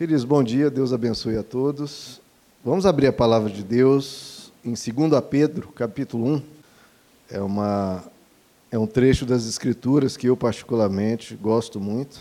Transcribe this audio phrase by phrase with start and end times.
[0.00, 2.22] Queridos, bom dia, Deus abençoe a todos.
[2.64, 6.42] Vamos abrir a palavra de Deus em 2 Pedro, capítulo 1.
[7.32, 8.02] É, uma,
[8.70, 12.18] é um trecho das Escrituras que eu, particularmente, gosto muito.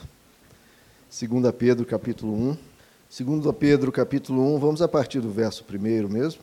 [1.10, 2.58] 2 Pedro, capítulo 1.
[3.40, 6.42] 2 Pedro, capítulo 1, vamos a partir do verso primeiro mesmo.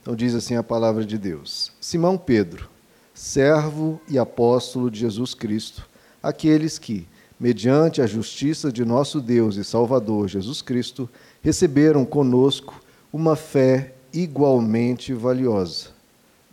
[0.00, 2.70] Então, diz assim a palavra de Deus: Simão Pedro,
[3.12, 5.86] servo e apóstolo de Jesus Cristo,
[6.22, 7.06] aqueles que
[7.38, 11.08] mediante a justiça de nosso Deus e Salvador Jesus Cristo,
[11.40, 12.82] receberam conosco
[13.12, 15.90] uma fé igualmente valiosa.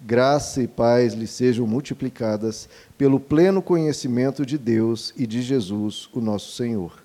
[0.06, 6.22] Graça e paz lhe sejam multiplicadas pelo pleno conhecimento de Deus e de Jesus, o
[6.22, 7.04] nosso Senhor.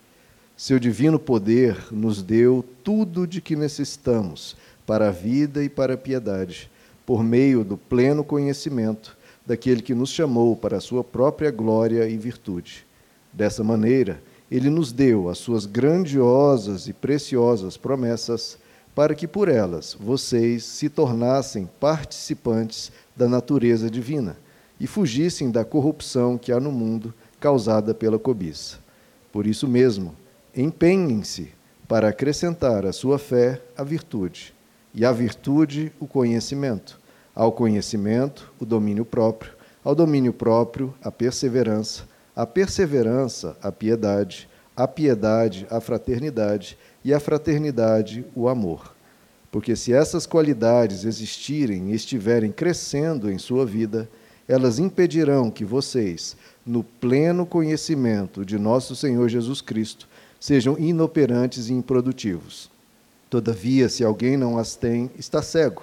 [0.54, 5.96] Seu divino poder nos deu tudo de que necessitamos para a vida e para a
[5.96, 6.70] piedade,
[7.06, 9.16] por meio do pleno conhecimento
[9.46, 12.84] daquele que nos chamou para a sua própria glória e virtude
[13.32, 18.58] Dessa maneira, ele nos deu as suas grandiosas e preciosas promessas,
[18.94, 24.36] para que por elas vocês se tornassem participantes da natureza divina
[24.80, 28.78] e fugissem da corrupção que há no mundo causada pela cobiça.
[29.32, 30.14] Por isso mesmo,
[30.56, 31.52] empenhem-se
[31.86, 34.52] para acrescentar à sua fé a virtude,
[34.92, 36.98] e à virtude o conhecimento,
[37.34, 39.52] ao conhecimento o domínio próprio,
[39.84, 42.09] ao domínio próprio a perseverança
[42.40, 48.94] a perseverança, a piedade, a piedade, a fraternidade e a fraternidade, o amor.
[49.52, 54.08] Porque se essas qualidades existirem e estiverem crescendo em sua vida,
[54.48, 60.08] elas impedirão que vocês, no pleno conhecimento de nosso Senhor Jesus Cristo,
[60.40, 62.70] sejam inoperantes e improdutivos.
[63.28, 65.82] Todavia, se alguém não as tem, está cego,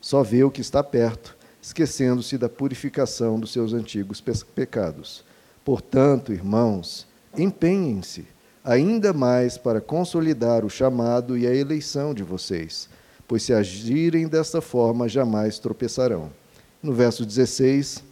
[0.00, 4.22] só vê o que está perto, esquecendo-se da purificação dos seus antigos
[4.54, 5.26] pecados.
[5.68, 8.24] Portanto, irmãos, empenhem-se
[8.64, 12.88] ainda mais para consolidar o chamado e a eleição de vocês,
[13.28, 16.30] pois se agirem desta forma, jamais tropeçarão.
[16.82, 18.02] No verso 16,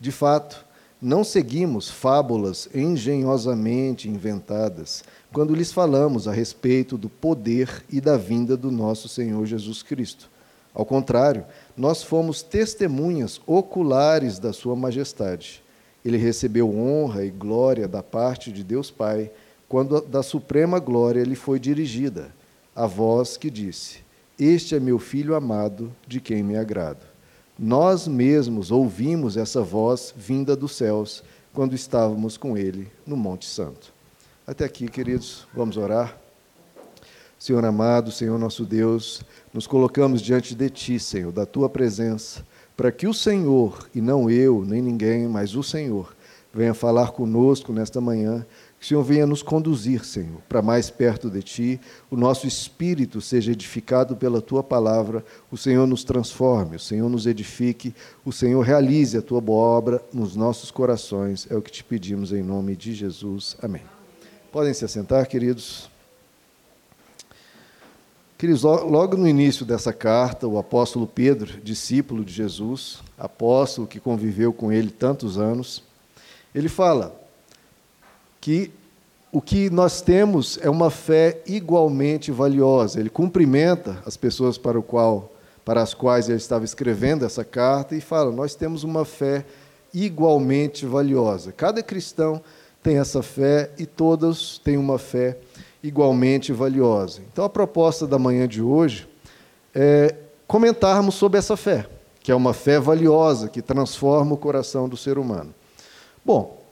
[0.00, 0.66] de fato,
[1.00, 8.56] não seguimos fábulas engenhosamente inventadas quando lhes falamos a respeito do poder e da vinda
[8.56, 10.28] do nosso Senhor Jesus Cristo.
[10.74, 11.44] Ao contrário,
[11.76, 15.61] nós fomos testemunhas oculares da Sua Majestade
[16.04, 19.30] ele recebeu honra e glória da parte de Deus Pai,
[19.68, 22.34] quando da suprema glória lhe foi dirigida,
[22.74, 24.00] a voz que disse:
[24.38, 27.04] Este é meu filho amado, de quem me agrado.
[27.58, 33.92] Nós mesmos ouvimos essa voz vinda dos céus quando estávamos com ele no Monte Santo.
[34.46, 36.18] Até aqui, queridos, vamos orar.
[37.38, 42.44] Senhor amado, Senhor nosso Deus, nos colocamos diante de Ti, Senhor, da Tua presença
[42.76, 46.14] para que o Senhor, e não eu, nem ninguém, mas o Senhor,
[46.52, 48.44] venha falar conosco nesta manhã,
[48.78, 53.20] que o Senhor venha nos conduzir, Senhor, para mais perto de Ti, o nosso espírito
[53.20, 57.94] seja edificado pela Tua palavra, o Senhor nos transforme, o Senhor nos edifique,
[58.24, 62.32] o Senhor realize a Tua boa obra nos nossos corações, é o que te pedimos
[62.32, 63.56] em nome de Jesus.
[63.62, 63.82] Amém.
[64.50, 65.91] Podem se assentar, queridos.
[68.42, 74.52] Queridos, logo no início dessa carta, o apóstolo Pedro, discípulo de Jesus, apóstolo que conviveu
[74.52, 75.80] com ele tantos anos,
[76.52, 77.14] ele fala
[78.40, 78.72] que
[79.30, 82.98] o que nós temos é uma fé igualmente valiosa.
[82.98, 85.32] Ele cumprimenta as pessoas para, o qual,
[85.64, 89.46] para as quais ele estava escrevendo essa carta e fala: Nós temos uma fé
[89.94, 91.52] igualmente valiosa.
[91.52, 92.42] Cada cristão
[92.82, 95.38] tem essa fé e todos têm uma fé
[95.82, 97.20] igualmente valiosa.
[97.32, 99.08] Então, a proposta da manhã de hoje
[99.74, 100.14] é
[100.46, 101.86] comentarmos sobre essa fé,
[102.20, 105.54] que é uma fé valiosa, que transforma o coração do ser humano.
[106.24, 106.62] Bom,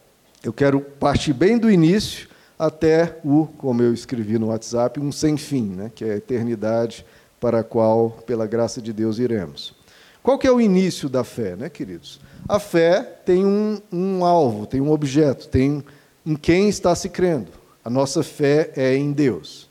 [0.44, 2.28] eu quero partir bem do início
[2.58, 7.04] até o, como eu escrevi no WhatsApp, um sem fim, né, que é a eternidade
[7.40, 9.74] para a qual, pela graça de Deus, iremos.
[10.22, 12.20] Qual que é o início da fé, né, queridos?
[12.46, 15.82] A fé tem um, um alvo, tem um objeto, tem
[16.24, 17.59] em quem está se crendo.
[17.84, 19.68] A nossa fé é em Deus.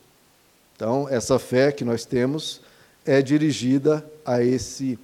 [0.74, 2.60] Então, essa fé que nós temos
[3.04, 4.98] é dirigida a esse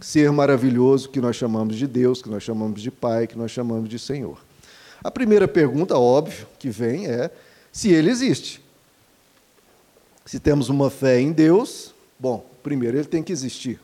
[0.00, 3.88] ser maravilhoso que nós chamamos de Deus, que nós chamamos de Pai, que nós chamamos
[3.88, 4.38] de Senhor.
[5.02, 7.30] A primeira pergunta, óbvio, que vem é
[7.72, 8.62] se ele existe.
[10.24, 13.80] Se temos uma fé em Deus, bom, primeiro ele tem que existir.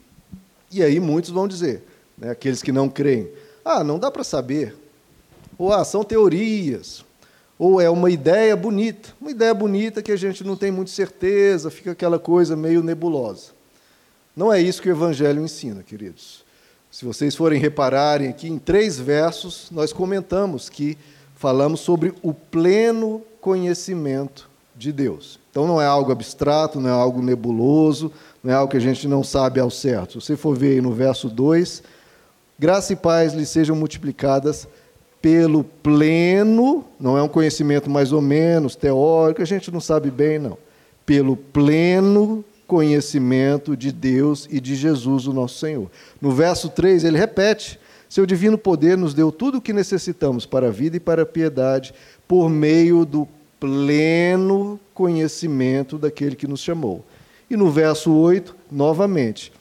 [0.71, 1.83] E aí muitos vão dizer,
[2.17, 3.31] né, aqueles que não creem,
[3.65, 4.77] ah, não dá para saber.
[5.59, 7.05] Ou ah, são teorias,
[7.59, 11.71] ou é uma ideia bonita, uma ideia bonita que a gente não tem muita certeza,
[11.71, 13.57] fica aquela coisa meio nebulosa.
[14.37, 16.45] Não é isso que o Evangelho ensina, queridos.
[16.91, 20.97] Se vocês forem repararem aqui, em três versos, nós comentamos que
[21.35, 25.39] falamos sobre o pleno conhecimento de Deus.
[25.51, 28.13] Então não é algo abstrato, não é algo nebuloso,
[28.45, 30.21] não é algo que a gente não sabe ao certo.
[30.21, 31.83] Se você for ver aí no verso 2,
[32.59, 34.69] graça e paz lhe sejam multiplicadas
[35.21, 40.39] pelo pleno, não é um conhecimento mais ou menos teórico, a gente não sabe bem,
[40.39, 40.59] não.
[41.05, 45.91] Pelo pleno conhecimento de Deus e de Jesus, o nosso Senhor.
[46.21, 47.79] No verso 3, ele repete:
[48.09, 51.27] Seu divino poder nos deu tudo o que necessitamos para a vida e para a
[51.27, 51.95] piedade,
[52.27, 53.27] por meio do
[53.59, 57.05] pleno conhecimento daquele que nos chamou.
[57.49, 59.53] E no verso 8, novamente,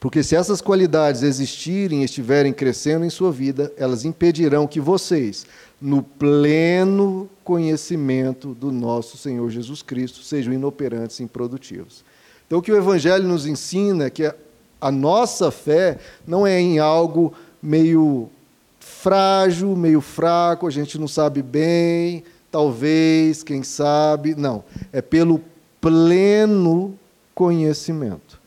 [0.00, 5.44] porque se essas qualidades existirem e estiverem crescendo em sua vida, elas impedirão que vocês,
[5.80, 12.04] no pleno conhecimento do nosso Senhor Jesus Cristo, sejam inoperantes e improdutivos.
[12.46, 14.32] Então, o que o Evangelho nos ensina é que
[14.80, 18.30] a nossa fé não é em algo meio
[18.78, 24.34] frágil, meio fraco, a gente não sabe bem, talvez, quem sabe.
[24.36, 24.62] Não.
[24.92, 25.40] É pelo
[25.80, 26.96] pleno
[27.34, 28.37] conhecimento.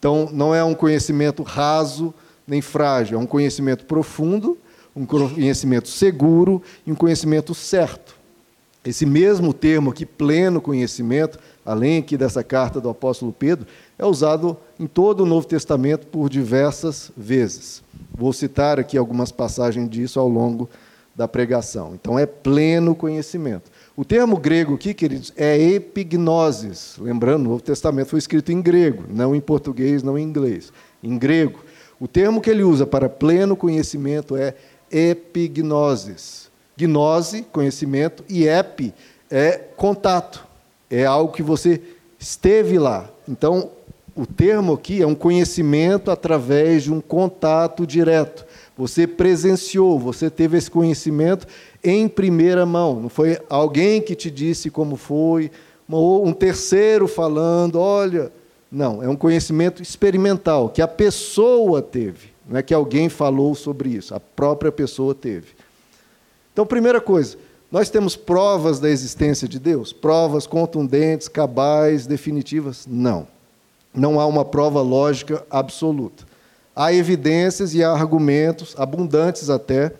[0.00, 2.14] Então, não é um conhecimento raso
[2.46, 4.56] nem frágil, é um conhecimento profundo,
[4.96, 8.16] um conhecimento seguro e um conhecimento certo.
[8.82, 13.66] Esse mesmo termo aqui, pleno conhecimento, além aqui dessa carta do apóstolo Pedro,
[13.98, 17.82] é usado em todo o Novo Testamento por diversas vezes.
[18.10, 20.66] Vou citar aqui algumas passagens disso ao longo
[21.14, 21.92] da pregação.
[21.94, 23.70] Então, é pleno conhecimento.
[24.00, 26.94] O termo grego aqui, queridos, é epignosis.
[26.98, 30.72] Lembrando, o Novo Testamento foi escrito em grego, não em português, não em inglês.
[31.04, 31.60] Em grego.
[32.00, 34.54] O termo que ele usa para pleno conhecimento é
[34.90, 36.50] epignosis.
[36.78, 38.94] Gnose, conhecimento, e epi
[39.30, 40.46] é contato.
[40.88, 41.82] É algo que você
[42.18, 43.06] esteve lá.
[43.28, 43.70] Então,
[44.16, 48.46] o termo aqui é um conhecimento através de um contato direto.
[48.78, 51.46] Você presenciou, você teve esse conhecimento
[51.82, 53.00] em primeira mão.
[53.00, 55.50] Não foi alguém que te disse como foi,
[55.88, 58.32] ou um terceiro falando, olha.
[58.72, 62.30] Não, é um conhecimento experimental que a pessoa teve.
[62.48, 65.48] Não é que alguém falou sobre isso, a própria pessoa teve.
[66.52, 67.36] Então, primeira coisa,
[67.70, 69.92] nós temos provas da existência de Deus?
[69.92, 72.86] Provas contundentes, cabais, definitivas?
[72.88, 73.26] Não.
[73.94, 76.24] Não há uma prova lógica absoluta.
[76.74, 79.92] Há evidências e há argumentos, abundantes até,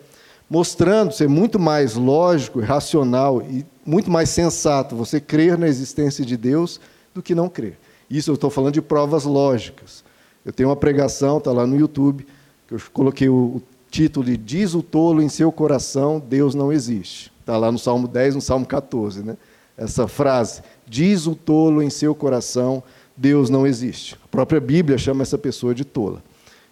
[0.51, 6.37] mostrando ser muito mais lógico, racional e muito mais sensato você crer na existência de
[6.37, 6.81] Deus
[7.15, 7.79] do que não crer.
[8.11, 10.03] Isso eu estou falando de provas lógicas.
[10.45, 12.27] Eu tenho uma pregação, está lá no YouTube,
[12.67, 17.33] que eu coloquei o, título de Diz o tolo em seu coração, Deus não existe.
[17.41, 19.37] Está lá no Salmo 10, no Salmo 14, né?
[19.77, 22.83] Essa frase, diz o tolo em seu coração,
[23.17, 24.15] Deus não existe.
[24.25, 26.23] A própria Bíblia chama essa pessoa de tola.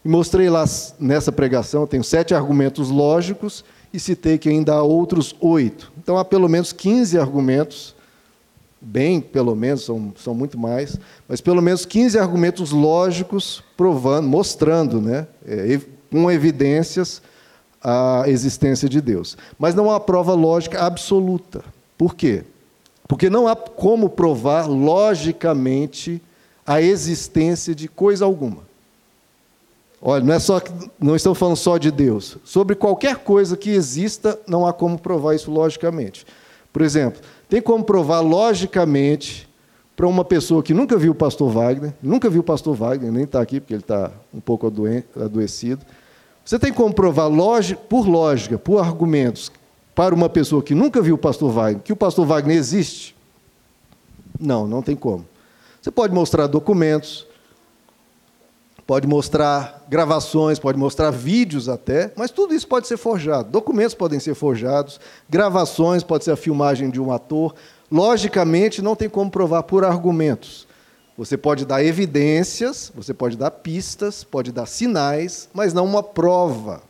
[0.04, 0.64] E mostrei lá
[0.98, 5.92] nessa pregação, tenho sete argumentos lógicos e citei que ainda há outros oito.
[5.98, 7.94] Então há pelo menos 15 argumentos,
[8.80, 10.98] bem pelo menos, são, são muito mais,
[11.28, 15.80] mas pelo menos 15 argumentos lógicos provando, mostrando, né, é,
[16.10, 17.20] com evidências,
[17.82, 19.36] a existência de Deus.
[19.58, 21.64] Mas não há prova lógica absoluta.
[21.96, 22.44] Por quê?
[23.06, 26.20] Porque não há como provar logicamente
[26.66, 28.67] a existência de coisa alguma.
[30.00, 30.60] Olha, não é só
[30.98, 32.38] não estamos falando só de Deus.
[32.44, 36.24] Sobre qualquer coisa que exista, não há como provar isso logicamente.
[36.72, 39.48] Por exemplo, tem como provar logicamente
[39.96, 43.24] para uma pessoa que nunca viu o pastor Wagner, nunca viu o pastor Wagner, nem
[43.24, 44.72] está aqui porque ele está um pouco
[45.16, 45.84] adoecido.
[46.44, 47.28] Você tem como provar
[47.88, 49.50] por lógica, por argumentos,
[49.94, 53.16] para uma pessoa que nunca viu o pastor Wagner, que o pastor Wagner existe?
[54.38, 55.26] Não, não tem como.
[55.82, 57.26] Você pode mostrar documentos,
[58.88, 63.50] pode mostrar gravações, pode mostrar vídeos até, mas tudo isso pode ser forjado.
[63.50, 67.54] Documentos podem ser forjados, gravações pode ser a filmagem de um ator.
[67.92, 70.66] Logicamente, não tem como provar por argumentos.
[71.18, 76.80] Você pode dar evidências, você pode dar pistas, pode dar sinais, mas não uma prova.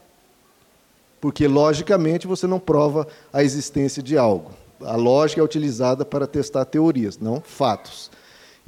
[1.20, 4.52] Porque, logicamente, você não prova a existência de algo.
[4.82, 8.08] A lógica é utilizada para testar teorias, não fatos.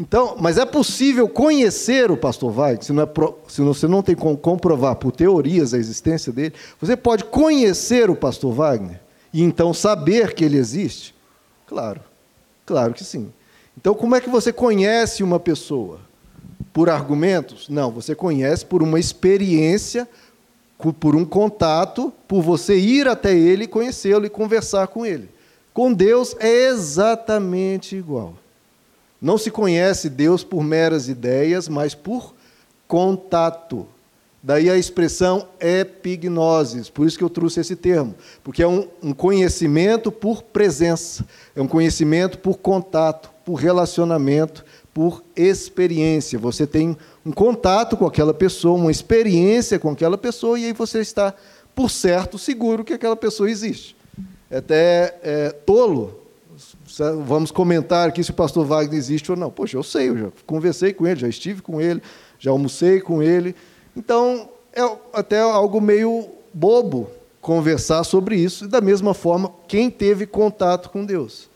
[0.01, 4.03] Então, mas é possível conhecer o pastor Weig, se, não é pro, se você não
[4.03, 8.99] tem como comprovar por teorias a existência dele, você pode conhecer o pastor Wagner
[9.31, 11.15] e então saber que ele existe?
[11.67, 12.01] Claro,
[12.65, 13.31] claro que sim.
[13.77, 16.01] Então, como é que você conhece uma pessoa?
[16.73, 17.69] Por argumentos?
[17.69, 20.09] Não, você conhece por uma experiência,
[20.99, 25.29] por um contato, por você ir até ele, conhecê-lo e conversar com ele.
[25.75, 28.40] Com Deus é exatamente igual.
[29.21, 32.35] Não se conhece Deus por meras ideias, mas por
[32.89, 33.87] contato.
[34.43, 39.13] Daí a expressão epignosis, por isso que eu trouxe esse termo, porque é um, um,
[39.13, 46.39] conhecimento por presença, é um conhecimento por contato, por relacionamento, por experiência.
[46.39, 51.01] Você tem um contato com aquela pessoa, uma experiência com aquela pessoa, e aí você
[51.01, 51.35] está,
[51.75, 53.95] por certo, seguro que aquela pessoa existe.
[54.51, 56.20] É até é, tolo,
[57.25, 59.51] vamos comentar aqui se o pastor Wagner existe ou não.
[59.51, 62.03] Poxa, eu sei, eu já conversei com ele, já estive com ele,
[62.39, 63.55] já almocei com ele
[63.97, 64.81] então, é
[65.13, 71.05] até algo meio bobo conversar sobre isso, e da mesma forma, quem teve contato com
[71.05, 71.49] Deus.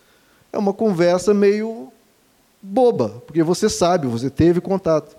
[0.53, 1.93] É uma conversa meio
[2.61, 5.17] boba, porque você sabe, você teve contato.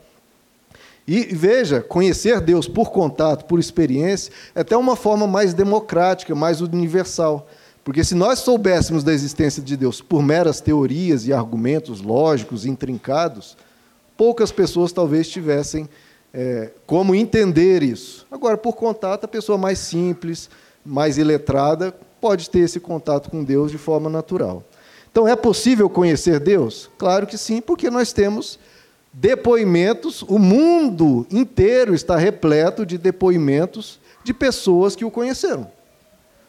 [1.07, 6.62] E veja, conhecer Deus por contato, por experiência, é até uma forma mais democrática, mais
[6.62, 7.48] universal.
[7.85, 13.55] Porque se nós soubéssemos da existência de Deus por meras teorias e argumentos lógicos, intrincados,
[14.17, 15.87] poucas pessoas talvez tivessem
[16.33, 18.25] é, como entender isso.
[18.31, 20.49] Agora, por contato, a pessoa mais simples,
[20.83, 24.63] mais iletrada, pode ter esse contato com Deus de forma natural.
[25.11, 26.89] Então, é possível conhecer Deus?
[26.97, 28.57] Claro que sim, porque nós temos
[29.13, 35.75] depoimentos, o mundo inteiro está repleto de depoimentos de pessoas que o conheceram.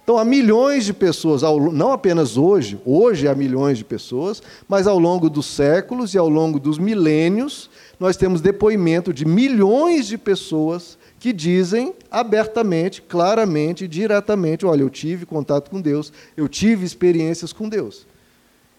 [0.06, 5.00] Então, há milhões de pessoas, não apenas hoje, hoje há milhões de pessoas, mas ao
[5.00, 10.96] longo dos séculos e ao longo dos milênios, nós temos depoimento de milhões de pessoas
[11.18, 17.68] que dizem abertamente, claramente, diretamente: olha, eu tive contato com Deus, eu tive experiências com
[17.68, 18.06] Deus.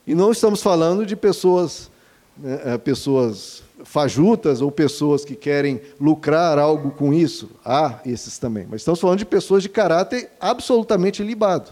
[0.07, 1.91] E não estamos falando de pessoas,
[2.37, 7.49] né, é, pessoas fajutas ou pessoas que querem lucrar algo com isso.
[7.63, 8.67] Há esses também.
[8.69, 11.71] Mas estamos falando de pessoas de caráter absolutamente libado.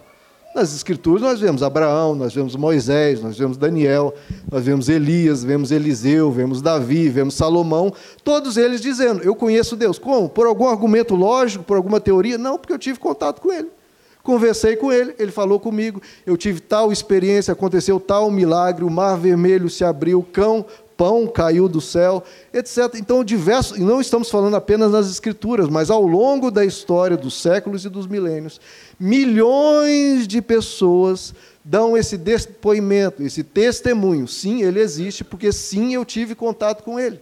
[0.56, 4.14] Nas Escrituras nós vemos Abraão, nós vemos Moisés, nós vemos Daniel,
[4.50, 7.94] nós vemos Elias, vemos Eliseu, vemos Davi, vemos Salomão,
[8.24, 10.00] todos eles dizendo: Eu conheço Deus.
[10.00, 10.30] Como?
[10.30, 12.38] Por algum argumento lógico, por alguma teoria?
[12.38, 13.68] Não, porque eu tive contato com ele.
[14.24, 19.18] Conversei com ele, ele falou comigo, eu tive tal experiência, aconteceu tal milagre, o mar
[19.20, 20.66] vermelho se abriu, o cão
[20.98, 22.24] pão caiu do céu,
[22.54, 22.96] etc.
[22.96, 27.42] Então, diversos, e não estamos falando apenas nas Escrituras, mas ao longo da história dos
[27.42, 28.60] séculos e dos milênios,
[29.00, 31.34] milhões de pessoas
[31.64, 34.28] dão esse depoimento, esse testemunho.
[34.28, 37.20] Sim, ele existe, porque sim, eu tive contato com ele.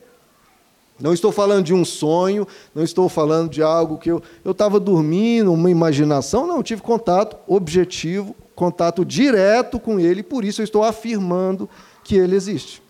[0.99, 5.51] Não estou falando de um sonho, não estou falando de algo que eu estava dormindo,
[5.51, 10.83] uma imaginação, não, eu tive contato objetivo, contato direto com ele, por isso eu estou
[10.83, 11.67] afirmando
[12.03, 12.81] que ele existe.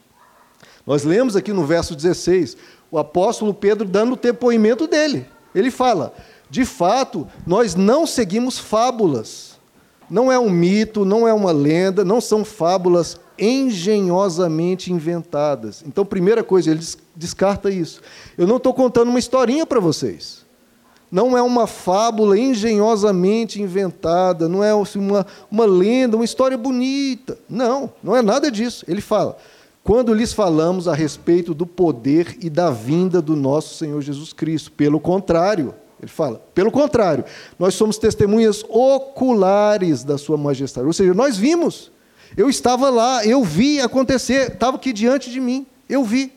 [0.86, 2.58] Nós lemos aqui no verso 16
[2.92, 5.26] o apóstolo Pedro dando o depoimento dele.
[5.56, 6.14] Ele fala:
[6.50, 9.54] de fato, nós não seguimos fábulas.
[10.10, 15.84] Não é um mito, não é uma lenda, não são fábulas engenhosamente inventadas.
[15.88, 16.86] Então, primeira coisa, ele
[17.16, 18.02] descarta isso.
[18.38, 20.44] Eu não estou contando uma historinha para vocês.
[21.12, 27.38] Não é uma fábula engenhosamente inventada, não é uma, uma lenda, uma história bonita.
[27.50, 28.84] Não, não é nada disso.
[28.88, 29.38] Ele fala:
[29.84, 34.72] quando lhes falamos a respeito do poder e da vinda do nosso Senhor Jesus Cristo.
[34.72, 37.26] Pelo contrário, ele fala, pelo contrário,
[37.60, 40.88] nós somos testemunhas oculares da Sua Majestade.
[40.88, 41.92] Ou seja, nós vimos.
[42.36, 46.32] Eu estava lá, eu vi acontecer, estava aqui diante de mim, eu vi.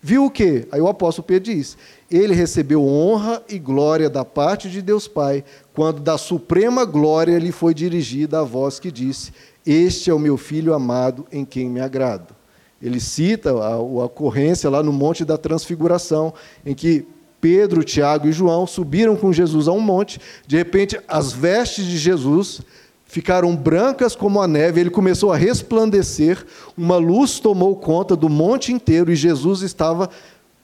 [0.00, 0.68] Viu o quê?
[0.70, 1.76] Aí o apóstolo Pedro diz:
[2.10, 7.50] Ele recebeu honra e glória da parte de Deus Pai, quando da suprema glória lhe
[7.50, 9.32] foi dirigida a voz que disse:
[9.66, 12.37] Este é o meu filho amado em quem me agrado.
[12.80, 16.32] Ele cita a, a ocorrência lá no Monte da Transfiguração,
[16.64, 17.06] em que
[17.40, 20.20] Pedro, Tiago e João subiram com Jesus a um monte.
[20.46, 22.60] De repente, as vestes de Jesus
[23.04, 26.44] ficaram brancas como a neve, ele começou a resplandecer,
[26.76, 30.10] uma luz tomou conta do monte inteiro e Jesus estava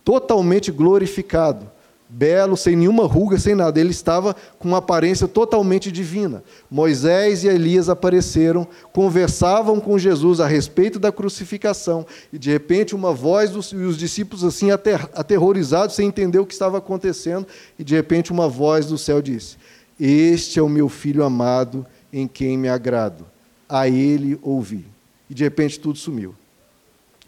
[0.04, 1.72] totalmente glorificado
[2.08, 3.80] belo, sem nenhuma ruga, sem nada.
[3.80, 6.42] Ele estava com uma aparência totalmente divina.
[6.70, 13.12] Moisés e Elias apareceram, conversavam com Jesus a respeito da crucificação, e de repente uma
[13.12, 17.46] voz e os discípulos assim aterrorizados, sem entender o que estava acontecendo,
[17.78, 19.56] e de repente uma voz do céu disse:
[19.98, 23.26] Este é o meu filho amado, em quem me agrado.
[23.68, 24.86] A ele ouvi.
[25.28, 26.34] E de repente tudo sumiu.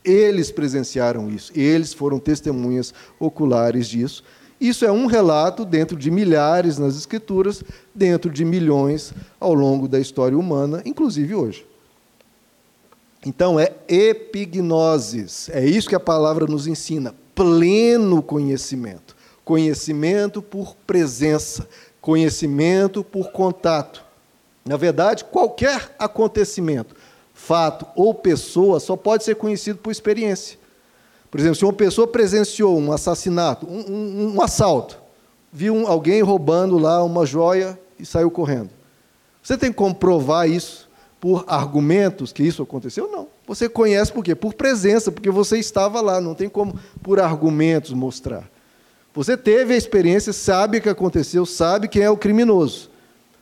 [0.04, 4.22] Eles presenciaram isso, eles foram testemunhas oculares disso.
[4.60, 7.62] Isso é um relato dentro de milhares nas Escrituras,
[7.94, 11.66] dentro de milhões ao longo da história humana, inclusive hoje.
[13.24, 19.16] Então é epignosis, é isso que a palavra nos ensina, pleno conhecimento.
[19.44, 21.68] Conhecimento por presença,
[22.00, 24.02] conhecimento por contato.
[24.64, 26.96] Na verdade, qualquer acontecimento,
[27.34, 30.58] fato ou pessoa só pode ser conhecido por experiência.
[31.36, 34.98] Por exemplo, se uma pessoa presenciou um assassinato, um, um, um assalto,
[35.52, 38.70] viu alguém roubando lá uma joia e saiu correndo.
[39.42, 40.88] Você tem como provar isso
[41.20, 43.12] por argumentos que isso aconteceu?
[43.12, 43.28] Não.
[43.46, 44.34] Você conhece por quê?
[44.34, 48.48] Por presença, porque você estava lá, não tem como por argumentos mostrar.
[49.14, 52.88] Você teve a experiência, sabe o que aconteceu, sabe quem é o criminoso.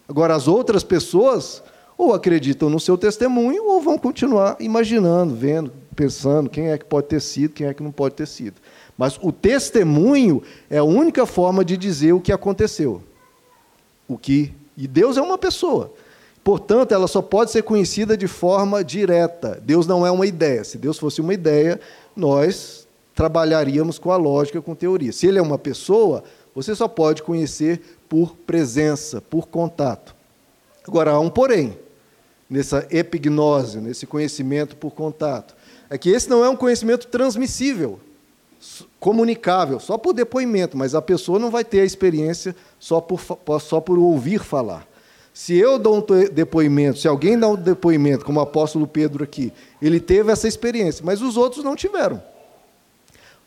[0.09, 1.63] Agora, as outras pessoas
[1.97, 7.07] ou acreditam no seu testemunho ou vão continuar imaginando, vendo, pensando quem é que pode
[7.07, 8.57] ter sido, quem é que não pode ter sido.
[8.99, 13.03] Mas o testemunho é a única forma de dizer o que aconteceu.
[14.07, 15.93] O que e Deus é uma pessoa.
[16.43, 19.61] Portanto, ela só pode ser conhecida de forma direta.
[19.65, 20.63] Deus não é uma ideia.
[20.65, 21.81] Se Deus fosse uma ideia,
[22.15, 25.13] nós trabalharíamos com a lógica, com teoria.
[25.13, 26.23] Se ele é uma pessoa,
[26.55, 30.15] você só pode conhecer por presença, por contato.
[30.87, 31.79] Agora, há um porém
[32.51, 35.55] nessa epignose, nesse conhecimento por contato.
[35.91, 38.01] É que esse não é um conhecimento transmissível,
[38.99, 43.21] comunicável, só por depoimento, mas a pessoa não vai ter a experiência só por,
[43.61, 44.87] só por ouvir falar.
[45.33, 49.53] Se eu dou um depoimento, se alguém dá um depoimento, como o apóstolo Pedro aqui,
[49.83, 52.23] ele teve essa experiência, mas os outros não tiveram.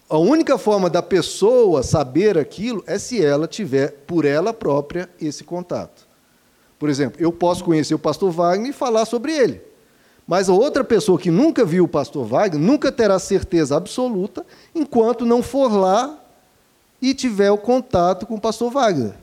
[0.09, 5.43] A única forma da pessoa saber aquilo é se ela tiver, por ela própria, esse
[5.43, 6.07] contato.
[6.77, 9.61] Por exemplo, eu posso conhecer o pastor Wagner e falar sobre ele.
[10.27, 15.25] Mas a outra pessoa que nunca viu o pastor Wagner nunca terá certeza absoluta enquanto
[15.25, 16.21] não for lá
[17.01, 19.13] e tiver o contato com o pastor Wagner.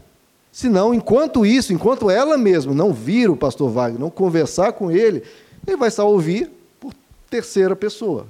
[0.50, 5.23] Senão, enquanto isso, enquanto ela mesma não vir o pastor Wagner, não conversar com ele,
[5.66, 6.94] ele vai a ouvir por
[7.28, 8.26] terceira pessoa.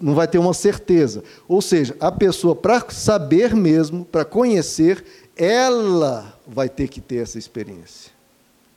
[0.00, 1.22] não vai ter uma certeza.
[1.48, 5.04] Ou seja, a pessoa, para saber mesmo, para conhecer,
[5.36, 8.10] ela vai ter que ter essa experiência.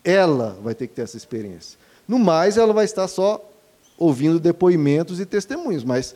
[0.03, 1.82] Ela vai ter que ter essa experiência.
[2.07, 3.43] No mais, ela vai estar só
[3.97, 6.15] ouvindo depoimentos e testemunhos, mas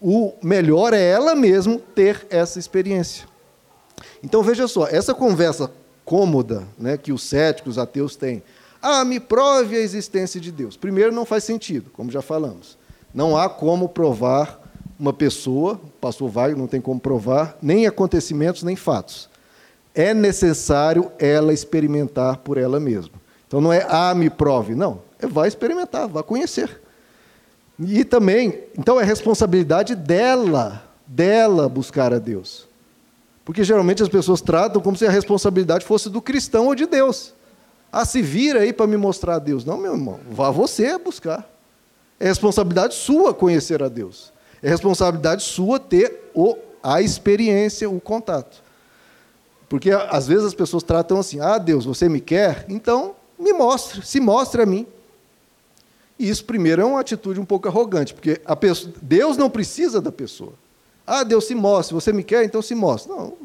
[0.00, 3.26] o melhor é ela mesma ter essa experiência.
[4.22, 5.70] Então veja só, essa conversa
[6.04, 8.42] cômoda né, que os céticos, os ateus têm.
[8.80, 10.76] Ah, me prove a existência de Deus.
[10.76, 12.76] Primeiro, não faz sentido, como já falamos.
[13.14, 14.60] Não há como provar
[14.98, 19.28] uma pessoa, pastor Wagner não tem como provar, nem acontecimentos, nem fatos.
[19.94, 23.14] É necessário ela experimentar por ela mesma.
[23.46, 24.74] Então não é, ah, me prove.
[24.74, 26.80] Não, vai experimentar, vai conhecer.
[27.78, 32.68] E também, então é responsabilidade dela, dela buscar a Deus.
[33.44, 37.34] Porque geralmente as pessoas tratam como se a responsabilidade fosse do cristão ou de Deus.
[37.90, 39.64] Ah, se vira aí para me mostrar a Deus.
[39.64, 41.48] Não, meu irmão, vá você buscar.
[42.18, 44.32] É responsabilidade sua conhecer a Deus.
[44.62, 48.62] É responsabilidade sua ter o, a experiência, o contato.
[49.68, 52.64] Porque às vezes as pessoas tratam assim: ah, Deus, você me quer?
[52.68, 54.86] Então me mostre, se mostre a mim.
[56.22, 60.12] E isso, primeiro, é uma atitude um pouco arrogante, porque pessoa, Deus não precisa da
[60.12, 60.52] pessoa.
[61.04, 63.10] Ah, Deus se mostre, você me quer, então se mostre.
[63.10, 63.36] Não.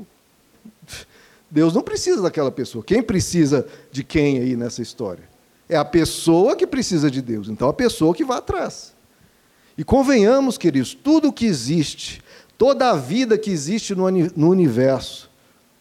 [1.50, 2.84] Deus não precisa daquela pessoa.
[2.84, 5.28] Quem precisa de quem aí nessa história?
[5.68, 7.50] É a pessoa que precisa de Deus.
[7.50, 8.94] Então, a pessoa que vai atrás.
[9.76, 12.22] E convenhamos, queridos, tudo que existe,
[12.60, 15.32] toda a vida que existe no universo,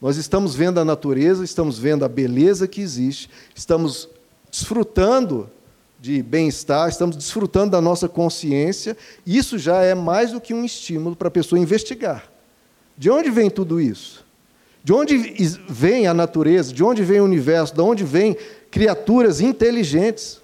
[0.01, 4.09] nós estamos vendo a natureza, estamos vendo a beleza que existe, estamos
[4.51, 5.51] desfrutando
[6.07, 11.17] de bem-estar, estamos desfrutando da nossa consciência, isso já é mais do que um estímulo
[11.17, 12.31] para a pessoa investigar.
[12.97, 14.25] De onde vem tudo isso?
[14.85, 15.17] De onde
[15.69, 16.73] vem a natureza?
[16.73, 17.75] De onde vem o universo?
[17.75, 18.37] De onde vêm
[18.71, 20.41] criaturas inteligentes?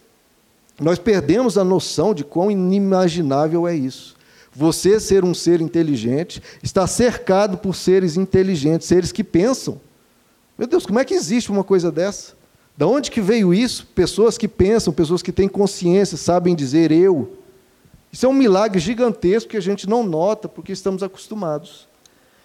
[0.81, 4.17] Nós perdemos a noção de quão inimaginável é isso.
[4.53, 9.81] Você ser um ser inteligente, está cercado por seres inteligentes, seres que pensam.
[10.59, 12.42] Meu Deus, como é que existe uma coisa dessa?
[12.77, 13.87] Da onde que veio isso?
[13.95, 17.37] Pessoas que pensam, pessoas que têm consciência, sabem dizer eu.
[18.13, 21.89] Isso é um milagre gigantesco que a gente não nota porque estamos acostumados.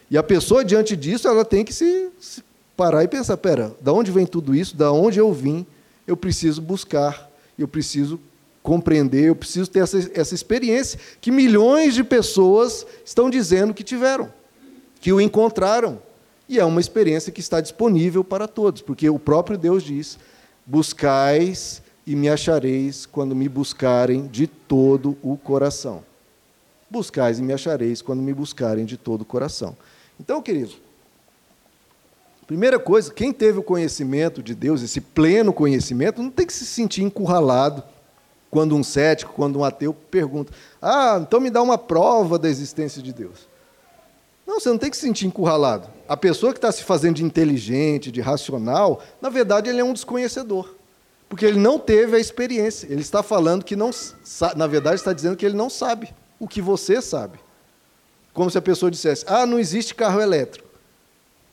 [0.10, 2.44] E a pessoa diante disso, ela tem que se, se
[2.76, 4.78] parar e pensar, pera, da onde vem tudo isso?
[4.78, 5.66] Da onde eu vim?
[6.06, 8.20] Eu preciso buscar, eu preciso
[8.64, 14.32] compreender, eu preciso ter essa, essa experiência que milhões de pessoas estão dizendo que tiveram,
[15.02, 16.02] que o encontraram.
[16.50, 20.18] E é uma experiência que está disponível para todos, porque o próprio Deus diz:
[20.66, 26.04] buscais e me achareis quando me buscarem de todo o coração.
[26.90, 29.76] Buscais e me achareis quando me buscarem de todo o coração.
[30.18, 30.72] Então, querido,
[32.48, 36.66] primeira coisa, quem teve o conhecimento de Deus, esse pleno conhecimento, não tem que se
[36.66, 37.84] sentir encurralado
[38.50, 43.02] quando um cético, quando um ateu pergunta: Ah, então me dá uma prova da existência
[43.02, 43.50] de Deus.
[44.46, 45.97] Não, você não tem que se sentir encurralado.
[46.08, 49.94] A pessoa que está se fazendo de inteligente, de racional, na verdade ele é um
[49.94, 50.76] desconhecedor.
[51.30, 52.88] Porque ele não teve a experiência.
[52.90, 53.92] Ele está falando que não.
[54.56, 57.40] Na verdade, está dizendo que ele não sabe o que você sabe.
[58.34, 60.68] Como se a pessoa dissesse: Ah, não existe carro elétrico.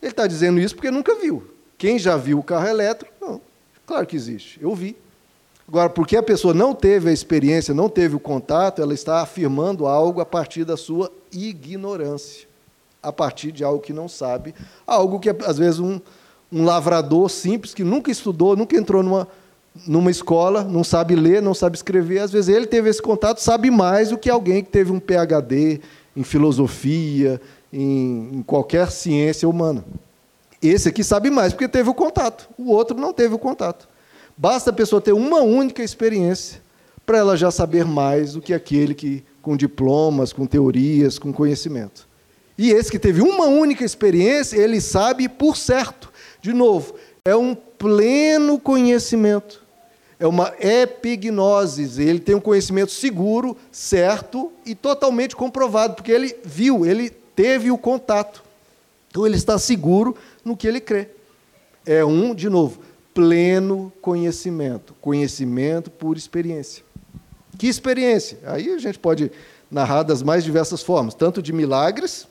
[0.00, 1.50] Ele está dizendo isso porque nunca viu.
[1.76, 3.40] Quem já viu o carro elétrico, não.
[3.86, 4.60] Claro que existe.
[4.62, 4.96] Eu vi.
[5.66, 9.86] Agora, porque a pessoa não teve a experiência, não teve o contato, ela está afirmando
[9.86, 12.46] algo a partir da sua ignorância,
[13.04, 14.54] a partir de algo que não sabe,
[14.86, 16.00] algo que às vezes um,
[16.50, 19.28] um lavrador simples que nunca estudou, nunca entrou numa,
[19.86, 23.70] numa escola, não sabe ler, não sabe escrever, às vezes ele teve esse contato, sabe
[23.70, 25.80] mais do que alguém que teve um PhD
[26.16, 27.40] em filosofia,
[27.72, 29.84] em, em qualquer ciência humana.
[30.62, 33.88] Esse aqui sabe mais porque teve o contato, o outro não teve o contato.
[34.36, 36.62] Basta a pessoa ter uma única experiência
[37.04, 42.08] para ela já saber mais do que aquele que com diplomas, com teorias, com conhecimento.
[42.56, 46.12] E esse que teve uma única experiência, ele sabe por certo.
[46.40, 49.62] De novo, é um pleno conhecimento.
[50.18, 52.02] É uma epignose.
[52.02, 57.78] Ele tem um conhecimento seguro, certo e totalmente comprovado, porque ele viu, ele teve o
[57.78, 58.42] contato.
[59.10, 61.08] Então ele está seguro no que ele crê.
[61.84, 62.80] É um, de novo,
[63.12, 66.84] pleno conhecimento, conhecimento por experiência.
[67.56, 68.38] Que experiência?
[68.44, 69.30] Aí a gente pode
[69.70, 72.26] narrar das mais diversas formas, tanto de milagres,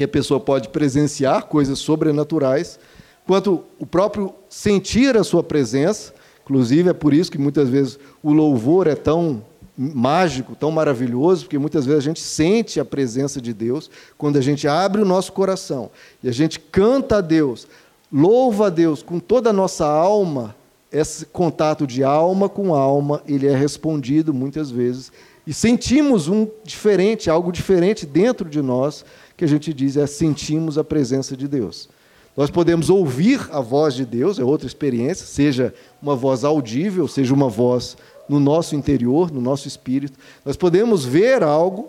[0.00, 2.80] que a pessoa pode presenciar coisas sobrenaturais,
[3.26, 6.14] quanto o próprio sentir a sua presença.
[6.42, 9.44] Inclusive é por isso que muitas vezes o louvor é tão
[9.76, 14.40] mágico, tão maravilhoso, porque muitas vezes a gente sente a presença de Deus quando a
[14.40, 15.90] gente abre o nosso coração
[16.22, 17.68] e a gente canta a Deus,
[18.10, 20.56] louva a Deus com toda a nossa alma,
[20.90, 25.12] esse contato de alma com alma, ele é respondido muitas vezes.
[25.46, 29.04] E sentimos um diferente, algo diferente dentro de nós,
[29.40, 31.88] que a gente diz é sentimos a presença de Deus.
[32.36, 37.32] Nós podemos ouvir a voz de Deus, é outra experiência, seja uma voz audível, seja
[37.32, 37.96] uma voz
[38.28, 40.18] no nosso interior, no nosso espírito.
[40.44, 41.88] Nós podemos ver algo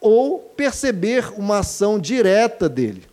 [0.00, 3.04] ou perceber uma ação direta dele.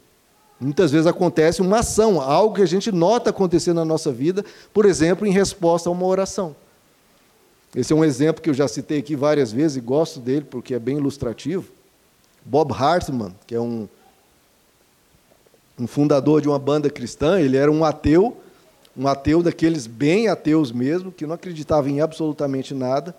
[0.59, 4.87] Muitas vezes acontece uma ação, algo que a gente nota acontecer na nossa vida, por
[4.87, 6.55] exemplo, em resposta a uma oração.
[7.75, 10.73] Esse é um exemplo que eu já citei aqui várias vezes e gosto dele porque
[10.73, 11.76] é bem ilustrativo.
[12.47, 13.89] Bob Hartman, que é um,
[15.77, 18.37] um fundador de uma banda cristã, ele era um ateu,
[18.95, 23.13] um ateu daqueles bem ateus mesmo, que não acreditava em absolutamente nada.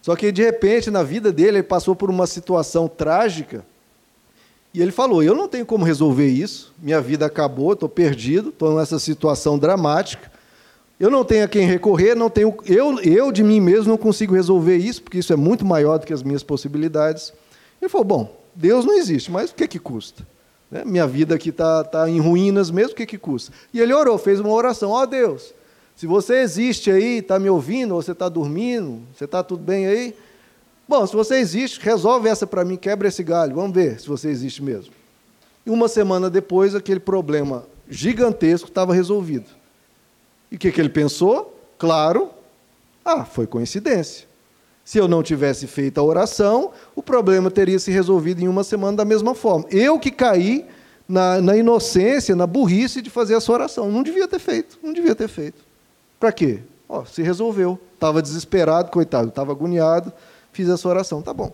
[0.00, 3.64] Só que de repente na vida dele ele passou por uma situação trágica
[4.72, 8.78] e ele falou: Eu não tenho como resolver isso, minha vida acabou, estou perdido, estou
[8.78, 10.30] nessa situação dramática.
[11.00, 14.34] Eu não tenho a quem recorrer, não tenho, eu, eu de mim mesmo não consigo
[14.34, 17.32] resolver isso, porque isso é muito maior do que as minhas possibilidades.
[17.82, 20.26] Ele falou: Bom, Deus não existe, mas o que, que custa?
[20.70, 20.82] Né?
[20.84, 23.52] Minha vida aqui está tá em ruínas mesmo, o que, que custa?
[23.72, 25.54] E ele orou, fez uma oração: Ó oh, Deus,
[25.94, 29.86] se você existe aí, está me ouvindo, ou você está dormindo, você está tudo bem
[29.86, 30.14] aí,
[30.88, 34.30] Bom, se você existe, resolve essa para mim, quebra esse galho, vamos ver se você
[34.30, 34.94] existe mesmo.
[35.66, 39.50] E uma semana depois, aquele problema gigantesco estava resolvido.
[40.50, 41.54] E o que, que ele pensou?
[41.76, 42.30] Claro,
[43.04, 44.26] ah, foi coincidência.
[44.88, 48.96] Se eu não tivesse feito a oração, o problema teria se resolvido em uma semana
[48.96, 49.66] da mesma forma.
[49.70, 50.64] Eu que caí
[51.06, 53.92] na, na inocência, na burrice de fazer essa oração.
[53.92, 55.62] Não devia ter feito, não devia ter feito.
[56.18, 56.60] Para quê?
[56.88, 57.78] Ó, se resolveu.
[57.92, 60.10] Estava desesperado, coitado, estava agoniado
[60.52, 61.20] fiz essa oração.
[61.20, 61.52] Tá bom.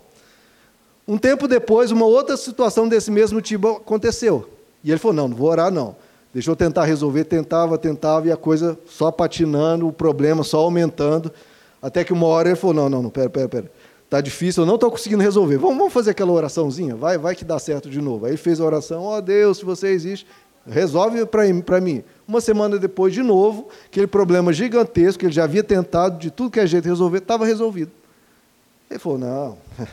[1.09, 4.49] Um tempo depois, uma outra situação desse mesmo tipo aconteceu.
[4.85, 5.97] E ele falou: não, não vou orar, não.
[6.33, 7.25] Deixa eu tentar resolver.
[7.25, 11.33] Tentava, tentava, e a coisa só patinando, o problema só aumentando.
[11.85, 13.71] Até que uma hora ele falou: não, não, não, pera, pera, pera.
[14.07, 15.59] Está difícil, eu não estou conseguindo resolver.
[15.59, 16.97] Vamos, vamos fazer aquela oraçãozinha?
[16.97, 18.25] Vai, vai que dá certo de novo.
[18.25, 20.27] Aí ele fez a oração: ó oh, Deus, se você existe,
[20.67, 22.03] resolve para mim.
[22.27, 26.51] Uma semana depois, de novo, aquele problema gigantesco que ele já havia tentado de tudo
[26.51, 27.91] que é jeito resolver, estava resolvido.
[28.91, 29.59] Ele falou: não,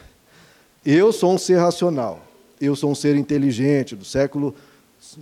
[0.86, 2.22] eu sou um ser racional,
[2.62, 4.56] eu sou um ser inteligente do século,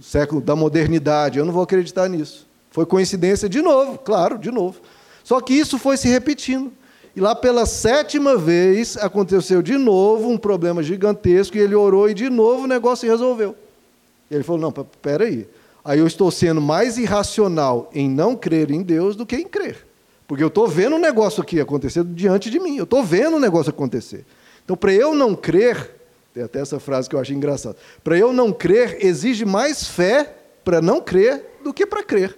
[0.04, 2.48] século da modernidade, eu não vou acreditar nisso.
[2.70, 4.80] Foi coincidência de novo, claro, de novo.
[5.24, 6.72] Só que isso foi se repetindo.
[7.16, 12.14] E lá pela sétima vez aconteceu de novo um problema gigantesco e ele orou e
[12.14, 13.56] de novo o negócio se resolveu.
[14.30, 15.48] E ele falou: não, espera aí.
[15.86, 19.88] Eu estou sendo mais irracional em não crer em Deus do que em crer.
[20.28, 22.78] Porque eu estou vendo um negócio aqui acontecer diante de mim.
[22.78, 24.24] Eu estou vendo um negócio acontecer.
[24.64, 25.90] Então, para eu não crer,
[26.32, 27.76] tem até essa frase que eu achei engraçada.
[28.04, 32.38] Para eu não crer, exige mais fé para não crer do que para crer.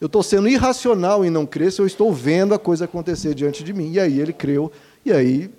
[0.00, 3.62] Eu estou sendo irracional em não crer se eu estou vendo a coisa acontecer diante
[3.62, 3.92] de mim.
[3.92, 4.72] E aí ele creu,
[5.04, 5.50] e aí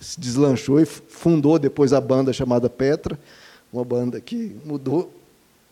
[0.00, 3.18] se deslanchou e fundou depois a banda chamada Petra,
[3.72, 5.12] uma banda que mudou,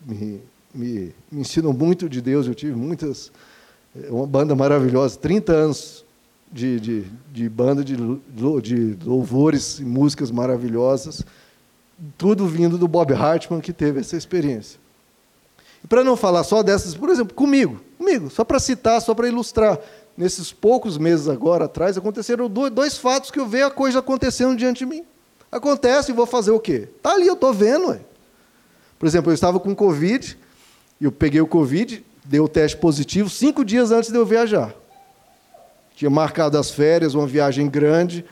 [0.04, 0.40] me,
[0.74, 2.46] me, me ensinou muito de Deus.
[2.46, 3.30] Eu tive muitas
[3.94, 6.04] é uma banda maravilhosa, 30 anos
[6.50, 11.22] de, de, de banda de, de louvores e músicas maravilhosas,
[12.16, 14.80] tudo vindo do Bob Hartman, que teve essa experiência.
[15.84, 19.28] E para não falar só dessas, por exemplo, comigo, comigo, só para citar, só para
[19.28, 19.78] ilustrar,
[20.16, 24.80] nesses poucos meses agora atrás, aconteceram dois fatos que eu vejo a coisa acontecendo diante
[24.80, 25.04] de mim.
[25.50, 26.88] Acontece e vou fazer o quê?
[26.96, 27.88] Está ali, eu estou vendo.
[27.88, 28.00] Ué.
[28.98, 30.38] Por exemplo, eu estava com Covid,
[31.00, 34.74] eu peguei o Covid, dei o teste positivo cinco dias antes de eu viajar.
[35.94, 38.24] Tinha marcado as férias, uma viagem grande.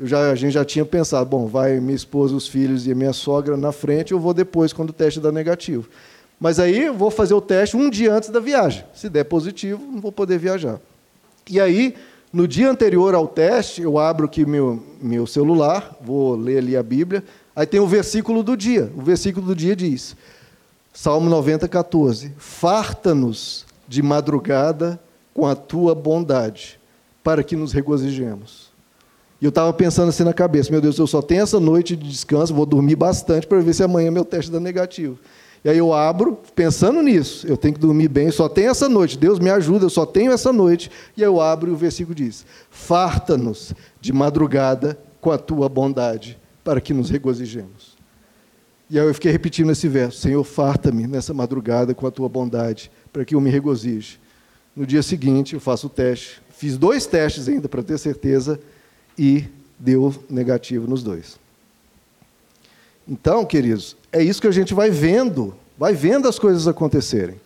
[0.00, 3.56] Já, a gente já tinha pensado, bom, vai minha esposa, os filhos e minha sogra
[3.56, 5.88] na frente, eu vou depois quando o teste dá negativo.
[6.42, 8.84] Mas aí vou fazer o teste um dia antes da viagem.
[8.92, 10.78] Se der positivo, não vou poder viajar.
[11.48, 11.94] E aí,
[12.32, 16.82] no dia anterior ao teste, eu abro aqui meu, meu celular, vou ler ali a
[16.82, 17.22] Bíblia,
[17.54, 18.90] Aí tem o versículo do dia.
[18.96, 20.16] O versículo do dia diz:
[20.92, 24.98] Salmo 90, 14: Farta-nos de madrugada
[25.34, 26.80] com a tua bondade,
[27.22, 28.72] para que nos regozijemos.
[29.40, 32.08] E eu estava pensando assim na cabeça: meu Deus, eu só tenho essa noite de
[32.08, 35.18] descanso, vou dormir bastante para ver se amanhã meu teste dá negativo.
[35.64, 39.16] E aí eu abro, pensando nisso, eu tenho que dormir bem, só tenho essa noite,
[39.16, 40.90] Deus me ajuda, eu só tenho essa noite.
[41.16, 46.36] E aí eu abro e o versículo diz: Farta-nos de madrugada com a tua bondade,
[46.64, 47.96] para que nos regozijemos.
[48.90, 52.90] E aí eu fiquei repetindo esse verso: Senhor, farta-me nessa madrugada com a tua bondade,
[53.12, 54.20] para que eu me regozije.
[54.74, 56.42] No dia seguinte, eu faço o teste.
[56.50, 58.58] Fiz dois testes ainda para ter certeza
[59.16, 59.44] e
[59.78, 61.38] deu negativo nos dois.
[63.06, 67.40] Então, queridos, é isso que a gente vai vendo, vai vendo as coisas acontecerem.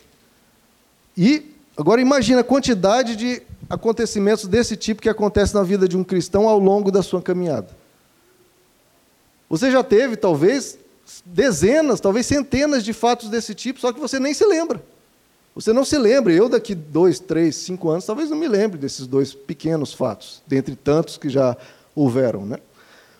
[1.16, 6.04] E agora imagina a quantidade de acontecimentos desse tipo que acontece na vida de um
[6.04, 7.68] cristão ao longo da sua caminhada.
[9.48, 10.78] Você já teve, talvez,
[11.24, 14.82] dezenas, talvez centenas de fatos desse tipo, só que você nem se lembra.
[15.54, 16.32] Você não se lembra.
[16.32, 20.74] Eu, daqui dois, três, cinco anos, talvez não me lembre desses dois pequenos fatos, dentre
[20.76, 21.56] tantos que já
[21.94, 22.44] houveram.
[22.44, 22.58] Né?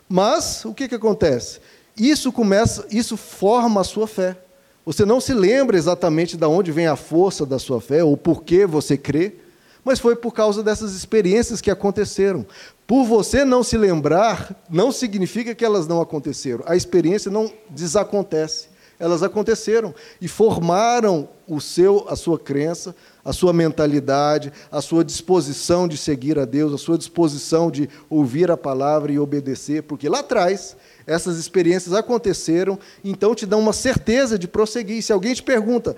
[0.07, 1.59] Mas, o que, que acontece?
[1.97, 4.37] Isso começa, isso forma a sua fé.
[4.85, 8.43] Você não se lembra exatamente de onde vem a força da sua fé, ou por
[8.43, 9.35] que você crê,
[9.83, 12.45] mas foi por causa dessas experiências que aconteceram.
[12.85, 16.63] Por você não se lembrar, não significa que elas não aconteceram.
[16.65, 18.67] A experiência não desacontece.
[18.99, 25.87] Elas aconteceram e formaram o seu, a sua crença, a sua mentalidade, a sua disposição
[25.87, 30.19] de seguir a Deus, a sua disposição de ouvir a palavra e obedecer, porque lá
[30.19, 30.75] atrás
[31.07, 35.01] essas experiências aconteceram, então te dão uma certeza de prosseguir.
[35.01, 35.95] Se alguém te pergunta,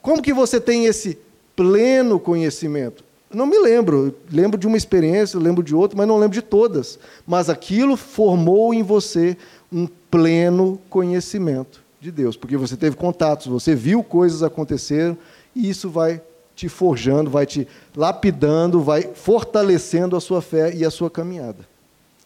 [0.00, 1.18] como que você tem esse
[1.54, 3.04] pleno conhecimento?
[3.32, 4.14] Não me lembro.
[4.32, 6.98] Lembro de uma experiência, lembro de outra, mas não lembro de todas.
[7.26, 9.36] Mas aquilo formou em você
[9.70, 15.16] um pleno conhecimento de Deus, porque você teve contatos, você viu coisas acontecer
[15.54, 16.22] e isso vai
[16.54, 21.66] te forjando, vai te lapidando, vai fortalecendo a sua fé e a sua caminhada.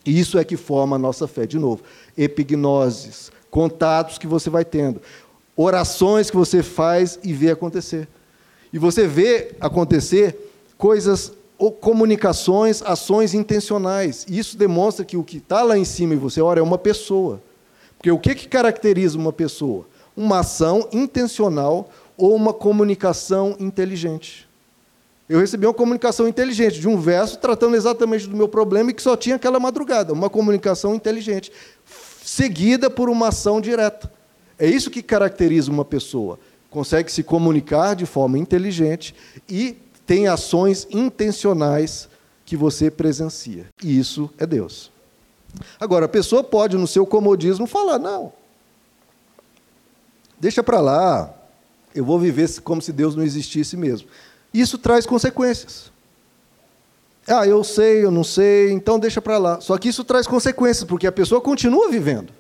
[0.04, 1.46] Isso é que forma a nossa fé.
[1.46, 1.82] De novo,
[2.16, 5.00] epignoses, contatos que você vai tendo,
[5.56, 8.08] orações que você faz e vê acontecer.
[8.72, 10.36] E você vê acontecer
[10.78, 14.26] coisas ou comunicações, ações intencionais.
[14.28, 17.40] Isso demonstra que o que está lá em cima e você ora é uma pessoa.
[17.96, 19.86] Porque o que, que caracteriza uma pessoa?
[20.16, 24.48] Uma ação intencional ou uma comunicação inteligente.
[25.32, 29.00] Eu recebi uma comunicação inteligente de um verso tratando exatamente do meu problema e que
[29.00, 30.12] só tinha aquela madrugada.
[30.12, 31.50] Uma comunicação inteligente,
[32.22, 34.12] seguida por uma ação direta.
[34.58, 36.38] É isso que caracteriza uma pessoa.
[36.68, 39.14] Consegue se comunicar de forma inteligente
[39.48, 42.10] e tem ações intencionais
[42.44, 43.64] que você presencia.
[43.82, 44.92] E isso é Deus.
[45.80, 48.34] Agora, a pessoa pode, no seu comodismo, falar: não,
[50.38, 51.34] deixa para lá,
[51.94, 54.10] eu vou viver como se Deus não existisse mesmo.
[54.52, 55.90] Isso traz consequências.
[57.26, 59.60] Ah, eu sei, eu não sei, então deixa para lá.
[59.60, 62.32] Só que isso traz consequências, porque a pessoa continua vivendo,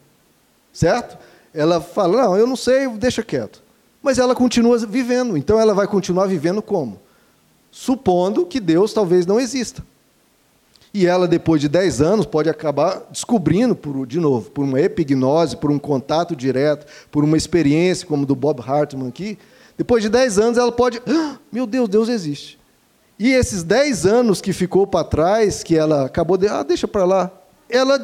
[0.72, 1.16] certo?
[1.54, 3.62] Ela fala: não, eu não sei, deixa quieto.
[4.02, 7.00] Mas ela continua vivendo, então ela vai continuar vivendo como?
[7.72, 9.82] supondo que Deus talvez não exista.
[10.94, 15.56] E ela, depois de 10 anos, pode acabar descobrindo, por, de novo, por uma epignose,
[15.56, 19.38] por um contato direto, por uma experiência como do Bob Hartman aqui,
[19.82, 22.56] depois de 10 anos ela pode, ah, meu Deus, Deus existe.
[23.18, 27.04] E esses 10 anos que ficou para trás, que ela acabou de, ah, deixa para
[27.04, 27.32] lá,
[27.68, 28.00] ela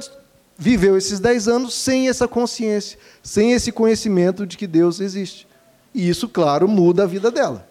[0.59, 5.47] viveu esses 10 anos sem essa consciência, sem esse conhecimento de que Deus existe.
[5.95, 7.64] E isso, claro, muda a vida dela.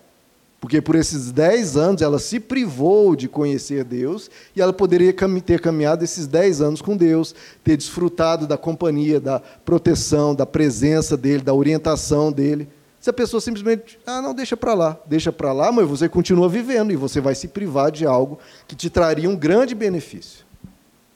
[0.62, 5.14] Porque por esses dez anos ela se privou de conhecer Deus e ela poderia
[5.46, 11.18] ter caminhado esses dez anos com Deus, ter desfrutado da companhia, da proteção, da presença
[11.18, 12.70] dele, da orientação dele.
[13.00, 16.50] Se a pessoa simplesmente, ah, não, deixa para lá, deixa para lá, mas você continua
[16.50, 20.46] vivendo e você vai se privar de algo que te traria um grande benefício.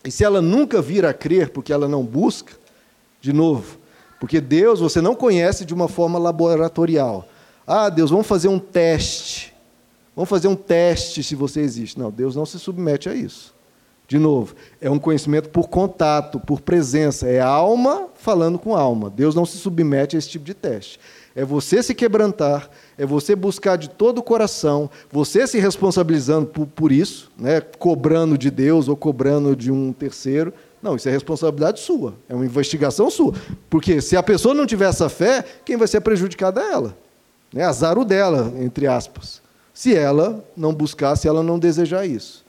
[0.03, 2.53] E se ela nunca vir a crer porque ela não busca,
[3.19, 3.77] de novo,
[4.19, 7.27] porque Deus você não conhece de uma forma laboratorial.
[7.65, 9.53] Ah, Deus, vamos fazer um teste.
[10.15, 11.97] Vamos fazer um teste se você existe.
[11.97, 13.53] Não, Deus não se submete a isso.
[14.07, 17.29] De novo, é um conhecimento por contato, por presença.
[17.29, 19.09] É alma falando com alma.
[19.09, 20.99] Deus não se submete a esse tipo de teste.
[21.35, 26.67] É você se quebrantar, é você buscar de todo o coração, você se responsabilizando por,
[26.67, 27.61] por isso, né?
[27.61, 30.53] cobrando de Deus ou cobrando de um terceiro.
[30.81, 33.33] Não, isso é responsabilidade sua, é uma investigação sua.
[33.69, 36.97] Porque se a pessoa não tiver essa fé, quem vai ser prejudicado é ela.
[37.53, 37.63] Né?
[37.63, 39.41] Azar o dela, entre aspas.
[39.73, 42.43] Se ela não buscar, se ela não desejar isso.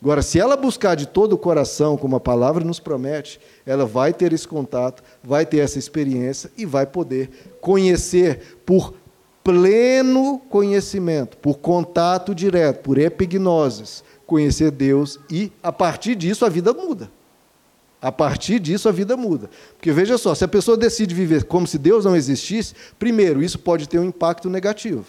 [0.00, 4.12] Agora, se ela buscar de todo o coração, como a palavra nos promete, ela vai
[4.12, 7.30] ter esse contato, vai ter essa experiência e vai poder
[7.60, 8.94] conhecer por
[9.42, 16.74] pleno conhecimento, por contato direto, por epignoses, conhecer Deus e, a partir disso, a vida
[16.74, 17.10] muda.
[18.02, 19.48] A partir disso, a vida muda.
[19.76, 23.58] Porque veja só, se a pessoa decide viver como se Deus não existisse, primeiro, isso
[23.58, 25.06] pode ter um impacto negativo.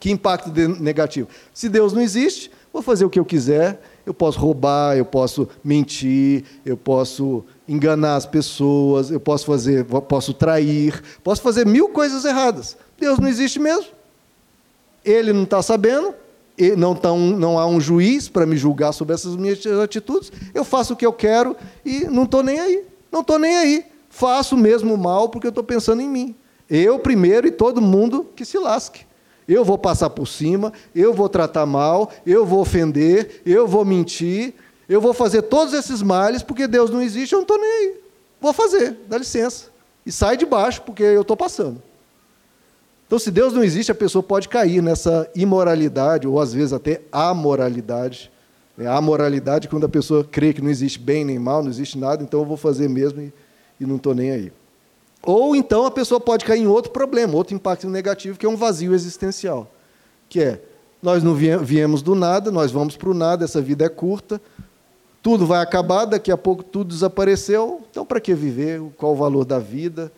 [0.00, 1.28] Que impacto negativo?
[1.52, 5.48] Se Deus não existe, vou fazer o que eu quiser, eu posso roubar, eu posso
[5.62, 12.24] mentir, eu posso enganar as pessoas, eu posso fazer, posso trair, posso fazer mil coisas
[12.24, 12.76] erradas.
[12.98, 13.86] Deus não existe mesmo.
[15.04, 16.12] Ele não está sabendo,
[16.76, 20.32] não, tá um, não há um juiz para me julgar sobre essas minhas atitudes.
[20.52, 22.84] Eu faço o que eu quero e não estou nem aí.
[23.12, 23.84] Não estou nem aí.
[24.08, 26.34] Faço mesmo mal porque eu estou pensando em mim.
[26.68, 29.04] Eu primeiro e todo mundo que se lasque
[29.50, 34.54] eu vou passar por cima, eu vou tratar mal, eu vou ofender, eu vou mentir,
[34.88, 38.00] eu vou fazer todos esses males porque Deus não existe, eu não estou nem aí.
[38.40, 39.66] Vou fazer, dá licença.
[40.06, 41.82] E sai de baixo porque eu estou passando.
[43.08, 47.00] Então, se Deus não existe, a pessoa pode cair nessa imoralidade, ou às vezes até
[47.10, 48.30] amoralidade.
[48.78, 48.88] A né?
[48.88, 52.38] amoralidade quando a pessoa crê que não existe bem nem mal, não existe nada, então
[52.38, 53.32] eu vou fazer mesmo e,
[53.80, 54.52] e não estou nem aí.
[55.22, 58.56] Ou então a pessoa pode cair em outro problema, outro impacto negativo, que é um
[58.56, 59.70] vazio existencial.
[60.28, 60.62] Que é,
[61.02, 64.40] nós não viemos do nada, nós vamos para o nada, essa vida é curta,
[65.22, 68.80] tudo vai acabar, daqui a pouco tudo desapareceu, então para que viver?
[68.96, 70.10] Qual o valor da vida?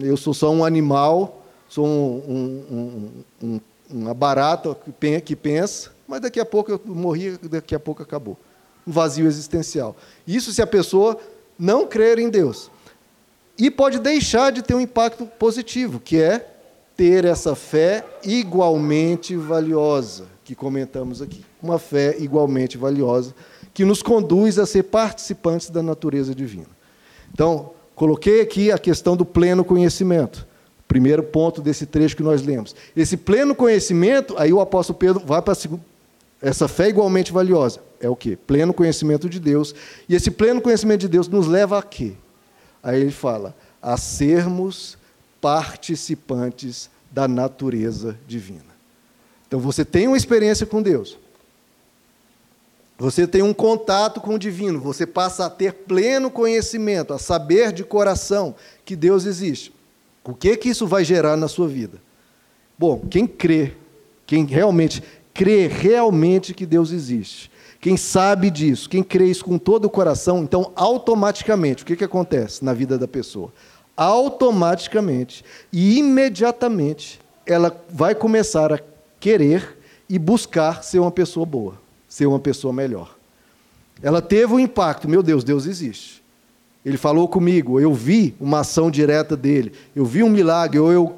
[0.00, 3.08] Eu sou só um animal, sou um, um,
[3.42, 4.76] um, uma barata
[5.24, 8.36] que pensa, mas daqui a pouco eu morri, daqui a pouco acabou.
[8.86, 9.96] Um vazio existencial.
[10.26, 11.18] Isso se a pessoa
[11.58, 12.70] não crer em Deus.
[13.58, 16.46] E pode deixar de ter um impacto positivo, que é
[16.96, 21.44] ter essa fé igualmente valiosa, que comentamos aqui.
[21.62, 23.34] Uma fé igualmente valiosa,
[23.72, 26.66] que nos conduz a ser participantes da natureza divina.
[27.32, 30.46] Então, coloquei aqui a questão do pleno conhecimento.
[30.88, 32.74] Primeiro ponto desse trecho que nós lemos.
[32.96, 35.54] Esse pleno conhecimento, aí o apóstolo Pedro vai para
[36.40, 37.80] essa fé igualmente valiosa.
[38.00, 38.38] É o quê?
[38.46, 39.74] Pleno conhecimento de Deus.
[40.08, 42.12] E esse pleno conhecimento de Deus nos leva a quê?
[42.86, 44.96] Aí ele fala: a sermos
[45.40, 48.76] participantes da natureza divina.
[49.48, 51.18] Então você tem uma experiência com Deus.
[52.96, 57.72] Você tem um contato com o divino, você passa a ter pleno conhecimento, a saber
[57.72, 59.74] de coração que Deus existe.
[60.24, 62.00] O que que isso vai gerar na sua vida?
[62.78, 63.74] Bom, quem crê,
[64.24, 65.02] quem realmente
[65.34, 67.50] crê realmente que Deus existe,
[67.86, 72.02] quem sabe disso, quem crê isso com todo o coração, então automaticamente, o que, que
[72.02, 73.52] acontece na vida da pessoa?
[73.96, 78.80] Automaticamente e imediatamente ela vai começar a
[79.20, 81.74] querer e buscar ser uma pessoa boa,
[82.08, 83.14] ser uma pessoa melhor.
[84.02, 86.24] Ela teve um impacto, meu Deus, Deus existe.
[86.84, 91.16] Ele falou comigo, eu vi uma ação direta dele, eu vi um milagre, ou eu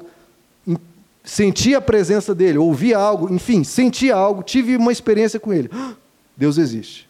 [1.23, 5.71] senti a presença dele, ouvi algo, enfim, senti algo, tive uma experiência com ele.
[6.39, 7.09] Deus existe.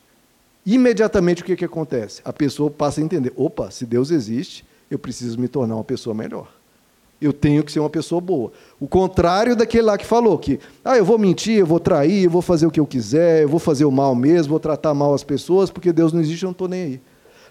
[0.65, 2.20] Imediatamente o que, que acontece?
[2.26, 6.15] A pessoa passa a entender: opa, se Deus existe, eu preciso me tornar uma pessoa
[6.15, 6.52] melhor.
[7.22, 8.52] Eu tenho que ser uma pessoa boa.
[8.80, 12.30] O contrário daquele lá que falou que, ah, eu vou mentir, eu vou trair, eu
[12.30, 15.13] vou fazer o que eu quiser, eu vou fazer o mal mesmo, vou tratar mal
[15.13, 17.02] as pessoas, porque Deus não existe, eu não estou nem aí.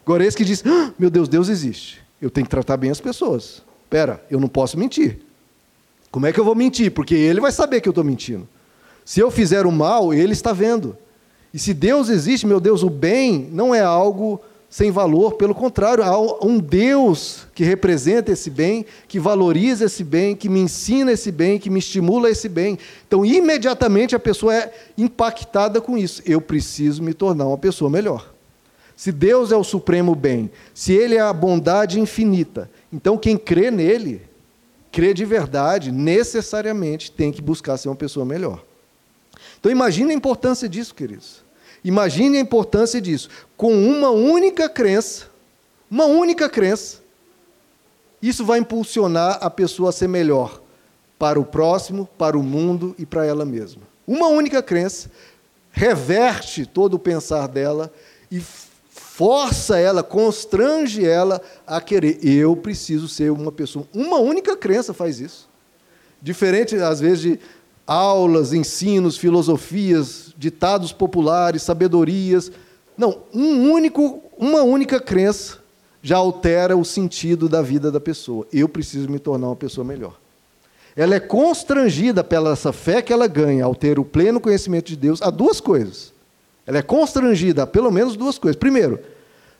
[0.05, 2.01] Agora, esse que diz, ah, meu Deus, Deus existe.
[2.21, 3.62] Eu tenho que tratar bem as pessoas.
[3.85, 5.21] Espera, eu não posso mentir.
[6.11, 6.91] Como é que eu vou mentir?
[6.91, 8.49] Porque ele vai saber que eu estou mentindo.
[9.05, 10.97] Se eu fizer o mal, ele está vendo.
[11.53, 14.40] E se Deus existe, meu Deus, o bem não é algo
[14.71, 20.37] sem valor, pelo contrário, há um Deus que representa esse bem, que valoriza esse bem,
[20.37, 22.79] que me ensina esse bem, que me estimula esse bem.
[23.07, 26.23] Então, imediatamente a pessoa é impactada com isso.
[26.27, 28.31] Eu preciso me tornar uma pessoa melhor.
[28.94, 33.71] Se Deus é o supremo bem, se Ele é a bondade infinita, então quem crê
[33.71, 34.21] nele,
[34.92, 38.67] crê de verdade, necessariamente tem que buscar ser uma pessoa melhor.
[39.59, 41.44] Então imagine a importância disso, queridos.
[41.85, 43.29] Imagine a importância disso.
[43.56, 45.27] Com uma única crença,
[45.90, 46.98] uma única crença,
[48.21, 50.61] isso vai impulsionar a pessoa a ser melhor.
[51.19, 53.83] para o próximo, para o mundo e para ela mesma.
[54.06, 55.11] Uma única crença
[55.71, 57.92] reverte todo o pensar dela
[58.31, 58.40] e
[58.88, 62.25] força ela, constrange ela a querer.
[62.25, 63.87] Eu preciso ser uma pessoa.
[63.92, 65.48] Uma única crença faz isso.
[66.23, 67.40] Diferente, às vezes, de
[67.89, 72.53] aulas, ensinos, filosofias, ditados populares, sabedorias.
[72.97, 75.57] Não, um único, uma única crença
[76.03, 78.47] já altera o sentido da vida da pessoa.
[78.53, 80.19] Eu preciso me tornar uma pessoa melhor.
[80.95, 84.97] Ela é constrangida pela essa fé que ela ganha ao ter o pleno conhecimento de
[84.97, 86.13] Deus a duas coisas.
[86.67, 88.59] Ela é constrangida a pelo menos duas coisas.
[88.59, 89.01] Primeiro,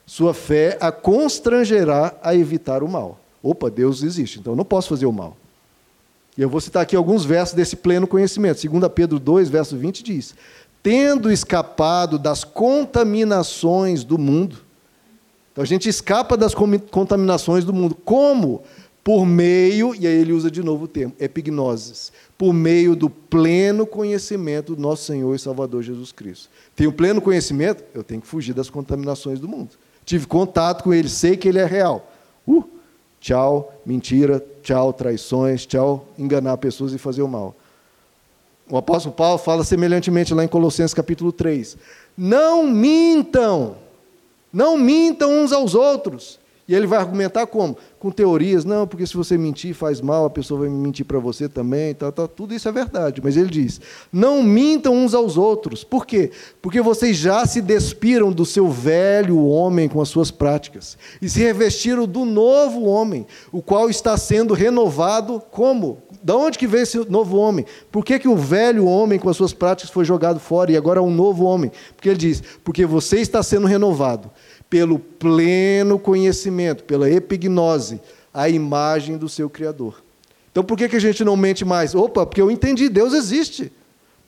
[0.05, 3.19] sua fé a constrangerá a evitar o mal.
[3.43, 5.37] Opa, Deus existe, então eu não posso fazer o mal.
[6.39, 8.65] E eu vou citar aqui alguns versos desse pleno conhecimento.
[8.65, 10.37] 2 Pedro 2, verso 20 diz:
[10.81, 14.59] Tendo escapado das contaminações do mundo,
[15.51, 17.97] então a gente escapa das contaminações do mundo.
[17.97, 18.63] Como?
[19.03, 23.87] Por meio, e aí ele usa de novo o termo, epignoses, por meio do pleno
[23.87, 26.51] conhecimento do nosso Senhor e Salvador Jesus Cristo.
[26.77, 29.71] Tenho pleno conhecimento, eu tenho que fugir das contaminações do mundo.
[30.05, 32.13] Tive contato com ele, sei que ele é real.
[32.47, 32.63] Uh,
[33.19, 37.55] tchau, mentira, tchau, traições, tchau, enganar pessoas e fazer o mal.
[38.69, 41.79] O apóstolo Paulo fala semelhantemente lá em Colossenses capítulo 3.
[42.17, 43.77] Não mintam
[44.53, 46.39] não mintam uns aos outros.
[46.69, 47.79] E ele vai argumentar como?
[47.99, 51.49] Com teorias, não, porque se você mentir faz mal, a pessoa vai mentir para você
[51.49, 53.23] também, tá, tá, tudo isso é verdade.
[53.25, 53.81] Mas ele diz:
[54.13, 55.83] não mintam uns aos outros.
[55.83, 56.31] Por quê?
[56.61, 61.41] Porque vocês já se despiram do seu velho homem com as suas práticas e se
[61.41, 66.03] revestiram do novo homem, o qual está sendo renovado como?
[66.23, 67.65] Da onde que veio esse novo homem?
[67.91, 71.01] Por que, que o velho homem com as suas práticas foi jogado fora e agora
[71.01, 71.73] é um novo homem?
[71.97, 74.31] Porque ele diz: porque você está sendo renovado
[74.69, 78.01] pelo pleno conhecimento, pela epignose,
[78.33, 80.03] a imagem do seu Criador.
[80.51, 81.95] Então por que, que a gente não mente mais?
[81.95, 83.73] Opa, porque eu entendi, Deus existe.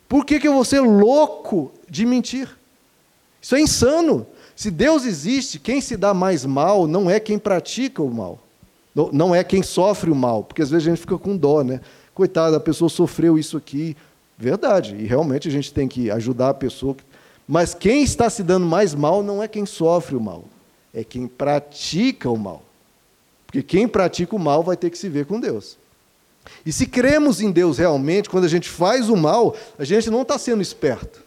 [0.09, 2.49] Por que, que eu vou ser louco de mentir?
[3.41, 4.27] Isso é insano.
[4.57, 8.39] Se Deus existe, quem se dá mais mal não é quem pratica o mal.
[9.13, 11.81] Não é quem sofre o mal, porque às vezes a gente fica com dó, né?
[12.13, 13.97] Coitada, a pessoa sofreu isso aqui.
[14.37, 16.97] Verdade, e realmente a gente tem que ajudar a pessoa
[17.51, 20.45] mas quem está se dando mais mal não é quem sofre o mal,
[20.95, 22.63] é quem pratica o mal.
[23.45, 25.77] Porque quem pratica o mal vai ter que se ver com Deus.
[26.65, 30.23] E se cremos em Deus realmente, quando a gente faz o mal, a gente não
[30.23, 31.25] está sendo esperto.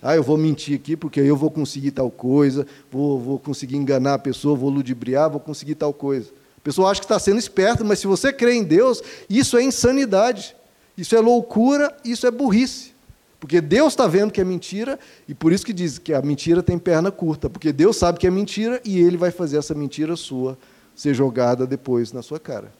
[0.00, 4.14] Ah, eu vou mentir aqui porque eu vou conseguir tal coisa, vou, vou conseguir enganar
[4.14, 6.30] a pessoa, vou ludibriar, vou conseguir tal coisa.
[6.56, 9.62] A pessoa acha que está sendo esperta, mas se você crê em Deus, isso é
[9.64, 10.54] insanidade,
[10.96, 12.96] isso é loucura, isso é burrice.
[13.40, 16.62] Porque Deus está vendo que é mentira, e por isso que diz que a mentira
[16.62, 20.16] tem perna curta, porque Deus sabe que é mentira e ele vai fazer essa mentira
[20.16, 20.58] sua
[20.94, 22.72] ser jogada depois na sua cara.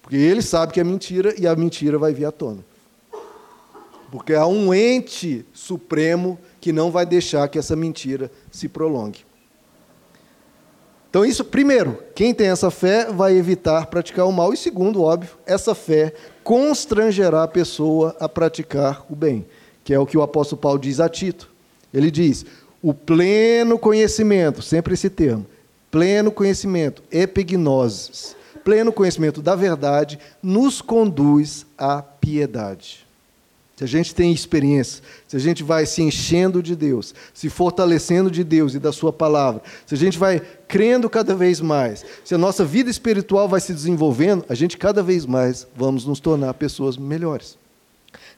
[0.00, 2.64] Porque ele sabe que é mentira e a mentira vai vir à tona.
[4.10, 9.24] Porque há um ente supremo que não vai deixar que essa mentira se prolongue.
[11.08, 15.30] Então, isso, primeiro, quem tem essa fé vai evitar praticar o mal, e segundo, óbvio,
[15.44, 19.46] essa fé constrangerá a pessoa a praticar o bem
[19.84, 21.50] que é o que o apóstolo Paulo diz a Tito.
[21.92, 22.44] Ele diz:
[22.82, 25.46] o pleno conhecimento, sempre esse termo,
[25.90, 33.06] pleno conhecimento, epignosis, pleno conhecimento da verdade, nos conduz à piedade.
[33.76, 38.30] Se a gente tem experiência, se a gente vai se enchendo de Deus, se fortalecendo
[38.30, 42.34] de Deus e da Sua palavra, se a gente vai crendo cada vez mais, se
[42.34, 46.54] a nossa vida espiritual vai se desenvolvendo, a gente cada vez mais vamos nos tornar
[46.54, 47.58] pessoas melhores.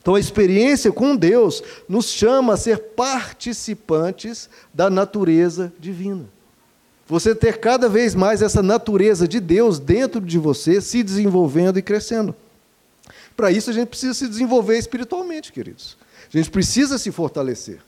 [0.05, 6.27] Então a experiência com Deus nos chama a ser participantes da natureza divina.
[7.07, 11.83] Você ter cada vez mais essa natureza de Deus dentro de você, se desenvolvendo e
[11.83, 12.37] crescendo.
[13.35, 15.97] Para isso a gente precisa se desenvolver espiritualmente, queridos.
[16.33, 17.79] A gente precisa se fortalecer.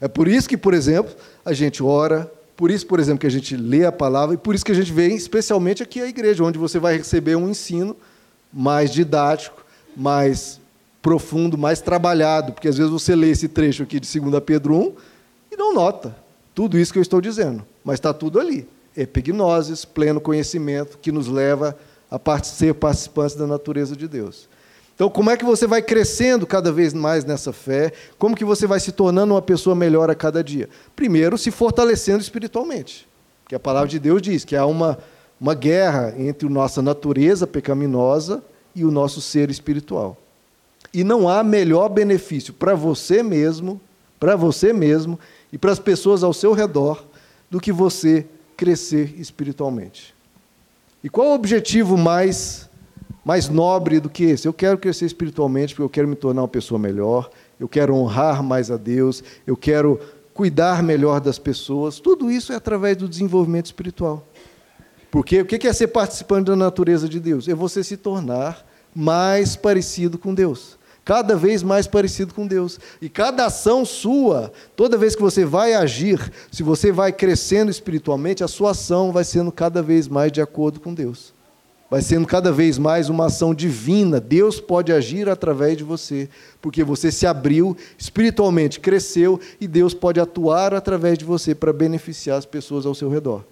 [0.00, 1.12] É por isso que, por exemplo,
[1.44, 4.54] a gente ora, por isso, por exemplo, que a gente lê a palavra, e por
[4.54, 7.96] isso que a gente vem especialmente aqui à igreja, onde você vai receber um ensino
[8.52, 9.64] mais didático,
[9.96, 10.61] mais
[11.02, 14.92] profundo, mais trabalhado, porque às vezes você lê esse trecho aqui de 2 Pedro 1
[15.50, 16.14] e não nota
[16.54, 18.66] tudo isso que eu estou dizendo, mas está tudo ali.
[18.96, 21.76] Epignoses, pleno conhecimento, que nos leva
[22.10, 24.48] a ser participantes da natureza de Deus.
[24.94, 27.92] Então, como é que você vai crescendo cada vez mais nessa fé?
[28.18, 30.68] Como que você vai se tornando uma pessoa melhor a cada dia?
[30.94, 33.08] Primeiro, se fortalecendo espiritualmente.
[33.48, 34.98] Que a palavra de Deus diz que há uma,
[35.40, 38.44] uma guerra entre a nossa natureza pecaminosa
[38.74, 40.21] e o nosso ser espiritual.
[40.92, 43.80] E não há melhor benefício para você mesmo,
[44.20, 45.18] para você mesmo
[45.52, 47.04] e para as pessoas ao seu redor
[47.50, 48.26] do que você
[48.56, 50.14] crescer espiritualmente.
[51.02, 52.70] E qual o objetivo mais
[53.24, 54.48] mais nobre do que esse?
[54.48, 58.42] Eu quero crescer espiritualmente porque eu quero me tornar uma pessoa melhor, eu quero honrar
[58.42, 60.00] mais a Deus, eu quero
[60.34, 62.00] cuidar melhor das pessoas.
[62.00, 64.26] Tudo isso é através do desenvolvimento espiritual.
[65.10, 67.46] Porque o que é ser participante da natureza de Deus?
[67.46, 70.78] É você se tornar mais parecido com Deus.
[71.04, 72.78] Cada vez mais parecido com Deus.
[73.00, 78.44] E cada ação sua, toda vez que você vai agir, se você vai crescendo espiritualmente,
[78.44, 81.32] a sua ação vai sendo cada vez mais de acordo com Deus
[81.92, 84.18] vai sendo cada vez mais uma ação divina.
[84.18, 86.26] Deus pode agir através de você,
[86.58, 92.38] porque você se abriu espiritualmente, cresceu e Deus pode atuar através de você para beneficiar
[92.38, 93.44] as pessoas ao seu redor.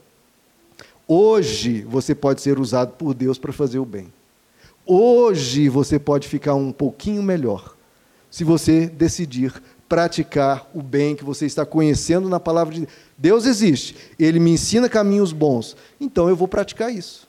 [1.07, 4.11] Hoje você pode ser usado por Deus para fazer o bem.
[4.93, 7.77] Hoje você pode ficar um pouquinho melhor
[8.29, 12.93] se você decidir praticar o bem que você está conhecendo na palavra de Deus.
[13.17, 17.29] Deus existe, ele me ensina caminhos bons, então eu vou praticar isso.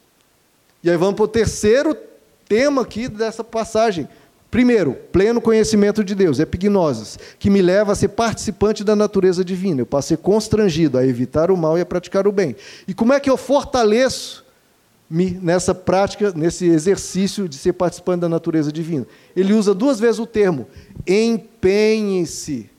[0.83, 1.95] E aí vamos para o terceiro
[2.49, 4.09] tema aqui dessa passagem.
[4.49, 9.81] Primeiro, pleno conhecimento de Deus, epignosis, que me leva a ser participante da natureza divina.
[9.81, 12.55] Eu ser constrangido a evitar o mal e a praticar o bem.
[12.87, 14.43] E como é que eu fortaleço
[15.11, 19.05] me nessa prática, nesse exercício de ser participante da natureza divina?
[19.35, 20.67] Ele usa duas vezes o termo
[21.05, 22.69] empenhe-se.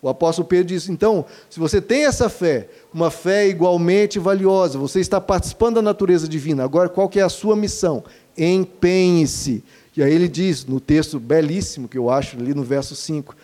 [0.00, 5.00] O apóstolo Pedro diz: então, se você tem essa fé, uma fé igualmente valiosa, você
[5.00, 8.04] está participando da natureza divina, agora qual que é a sua missão?
[8.36, 9.64] Empenhe-se.
[9.96, 13.34] E aí ele diz, no texto belíssimo que eu acho, ali no verso 5,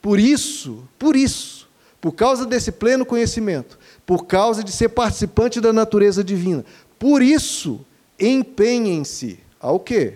[0.00, 1.68] por isso, por isso,
[2.00, 6.64] por causa desse pleno conhecimento, por causa de ser participante da natureza divina,
[6.98, 7.84] por isso,
[8.18, 10.14] empenhem-se ao quê?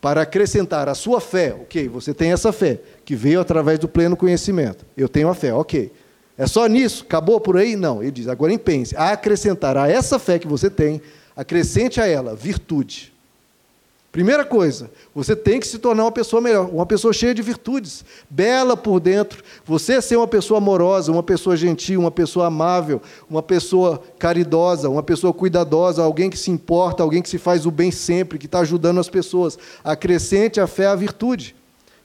[0.00, 4.16] Para acrescentar a sua fé, ok, você tem essa fé, que veio através do pleno
[4.16, 4.84] conhecimento.
[4.96, 5.92] Eu tenho a fé, ok.
[6.38, 7.04] É só nisso?
[7.04, 7.76] Acabou por aí?
[7.76, 8.02] Não.
[8.02, 11.00] Ele diz: agora pense, a acrescentar a essa fé que você tem,
[11.34, 13.12] acrescente a ela virtude.
[14.16, 18.02] Primeira coisa, você tem que se tornar uma pessoa melhor, uma pessoa cheia de virtudes,
[18.30, 19.44] bela por dentro.
[19.66, 25.02] Você ser uma pessoa amorosa, uma pessoa gentil, uma pessoa amável, uma pessoa caridosa, uma
[25.02, 28.60] pessoa cuidadosa, alguém que se importa, alguém que se faz o bem sempre, que está
[28.60, 29.58] ajudando as pessoas.
[29.84, 31.54] Acrescente a fé à virtude.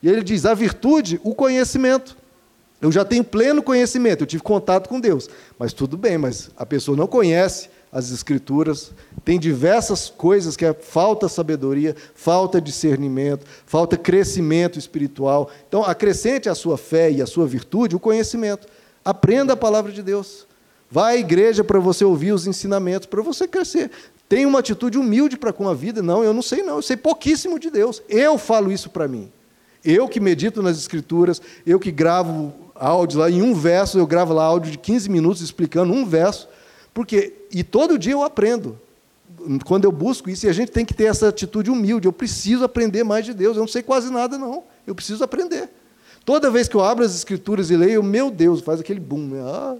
[0.04, 2.18] E ele diz: a virtude, o conhecimento.
[2.82, 5.30] Eu já tenho pleno conhecimento, eu tive contato com Deus.
[5.58, 8.92] Mas tudo bem, mas a pessoa não conhece as Escrituras,
[9.26, 15.50] tem diversas coisas que é falta sabedoria, falta discernimento, falta crescimento espiritual.
[15.68, 18.68] Então, acrescente à sua fé e à sua virtude o conhecimento.
[19.04, 20.48] Aprenda a palavra de Deus.
[20.90, 23.92] Vá à igreja para você ouvir os ensinamentos, para você crescer.
[24.28, 26.02] Tenha uma atitude humilde para com a vida.
[26.02, 26.78] Não, eu não sei, não.
[26.78, 28.02] Eu sei pouquíssimo de Deus.
[28.08, 29.30] Eu falo isso para mim.
[29.84, 34.34] Eu que medito nas Escrituras, eu que gravo áudios lá, em um verso, eu gravo
[34.34, 36.48] lá áudio de 15 minutos explicando um verso,
[36.94, 38.80] porque, e todo dia eu aprendo.
[39.66, 42.64] Quando eu busco isso, e a gente tem que ter essa atitude humilde, eu preciso
[42.64, 45.70] aprender mais de Deus, eu não sei quase nada, não, eu preciso aprender.
[46.24, 49.28] Toda vez que eu abro as Escrituras e leio, meu Deus, faz aquele boom.
[49.30, 49.42] Né?
[49.44, 49.76] Ah,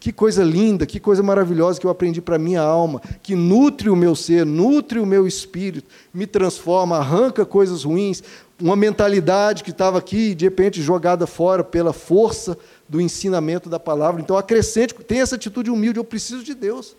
[0.00, 3.88] que coisa linda, que coisa maravilhosa que eu aprendi para a minha alma, que nutre
[3.88, 8.22] o meu ser, nutre o meu espírito, me transforma, arranca coisas ruins,
[8.60, 14.20] uma mentalidade que estava aqui, de repente jogada fora pela força do ensinamento da palavra.
[14.20, 16.96] Então, acrescente, tem essa atitude humilde, eu preciso de Deus.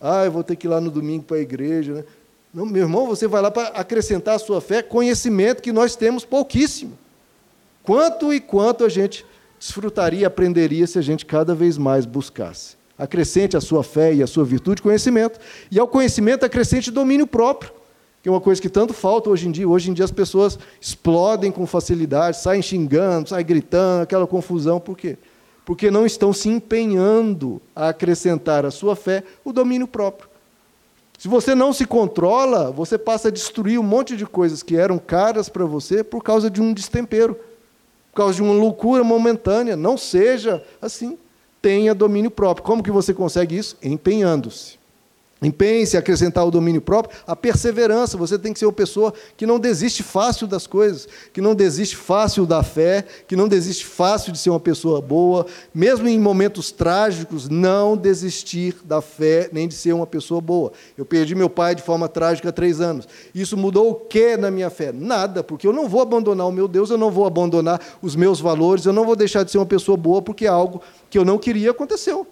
[0.00, 1.94] Ah, eu vou ter que ir lá no domingo para a igreja.
[1.94, 2.04] Né?
[2.52, 6.24] Não, meu irmão, você vai lá para acrescentar a sua fé, conhecimento que nós temos
[6.24, 6.96] pouquíssimo.
[7.82, 9.24] Quanto e quanto a gente
[9.58, 12.76] desfrutaria e aprenderia se a gente cada vez mais buscasse.
[12.98, 15.38] Acrescente a sua fé e a sua virtude conhecimento.
[15.70, 17.75] E ao conhecimento acrescente domínio próprio
[18.26, 19.68] que é uma coisa que tanto falta hoje em dia.
[19.68, 24.80] Hoje em dia as pessoas explodem com facilidade, saem xingando, saem gritando, aquela confusão.
[24.80, 25.16] Por quê?
[25.64, 30.28] Porque não estão se empenhando a acrescentar à sua fé o domínio próprio.
[31.16, 34.98] Se você não se controla, você passa a destruir um monte de coisas que eram
[34.98, 37.36] caras para você por causa de um destempero,
[38.10, 39.76] por causa de uma loucura momentânea.
[39.76, 41.16] Não seja assim.
[41.62, 42.66] Tenha domínio próprio.
[42.66, 43.76] Como que você consegue isso?
[43.80, 44.84] Empenhando-se.
[45.40, 48.16] Empenhe-se a acrescentar o domínio próprio, a perseverança.
[48.16, 51.94] Você tem que ser uma pessoa que não desiste fácil das coisas, que não desiste
[51.94, 56.72] fácil da fé, que não desiste fácil de ser uma pessoa boa, mesmo em momentos
[56.72, 60.72] trágicos, não desistir da fé nem de ser uma pessoa boa.
[60.96, 63.06] Eu perdi meu pai de forma trágica há três anos.
[63.34, 64.90] Isso mudou o que na minha fé?
[64.90, 68.40] Nada, porque eu não vou abandonar o meu Deus, eu não vou abandonar os meus
[68.40, 70.80] valores, eu não vou deixar de ser uma pessoa boa porque é algo
[71.10, 72.26] que eu não queria aconteceu.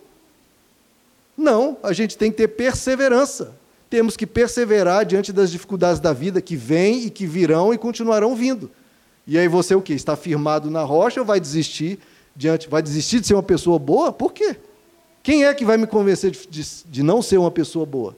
[1.36, 3.52] Não, a gente tem que ter perseverança.
[3.90, 8.34] Temos que perseverar diante das dificuldades da vida que vêm e que virão e continuarão
[8.34, 8.70] vindo.
[9.26, 9.94] E aí você o quê?
[9.94, 11.98] Está firmado na rocha ou vai desistir
[12.34, 14.12] diante, vai desistir de ser uma pessoa boa?
[14.12, 14.56] Por quê?
[15.22, 18.16] Quem é que vai me convencer de, de, de não ser uma pessoa boa?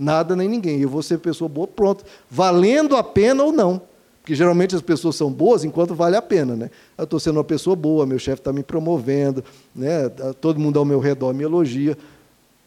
[0.00, 0.80] nada nem ninguém.
[0.80, 2.04] Eu vou ser pessoa boa, pronto.
[2.28, 3.82] Valendo a pena ou não.
[4.22, 6.56] Porque geralmente as pessoas são boas enquanto vale a pena.
[6.56, 6.70] Né?
[6.96, 10.08] Eu estou sendo uma pessoa boa, meu chefe está me promovendo, né?
[10.40, 11.96] todo mundo ao meu redor me elogia.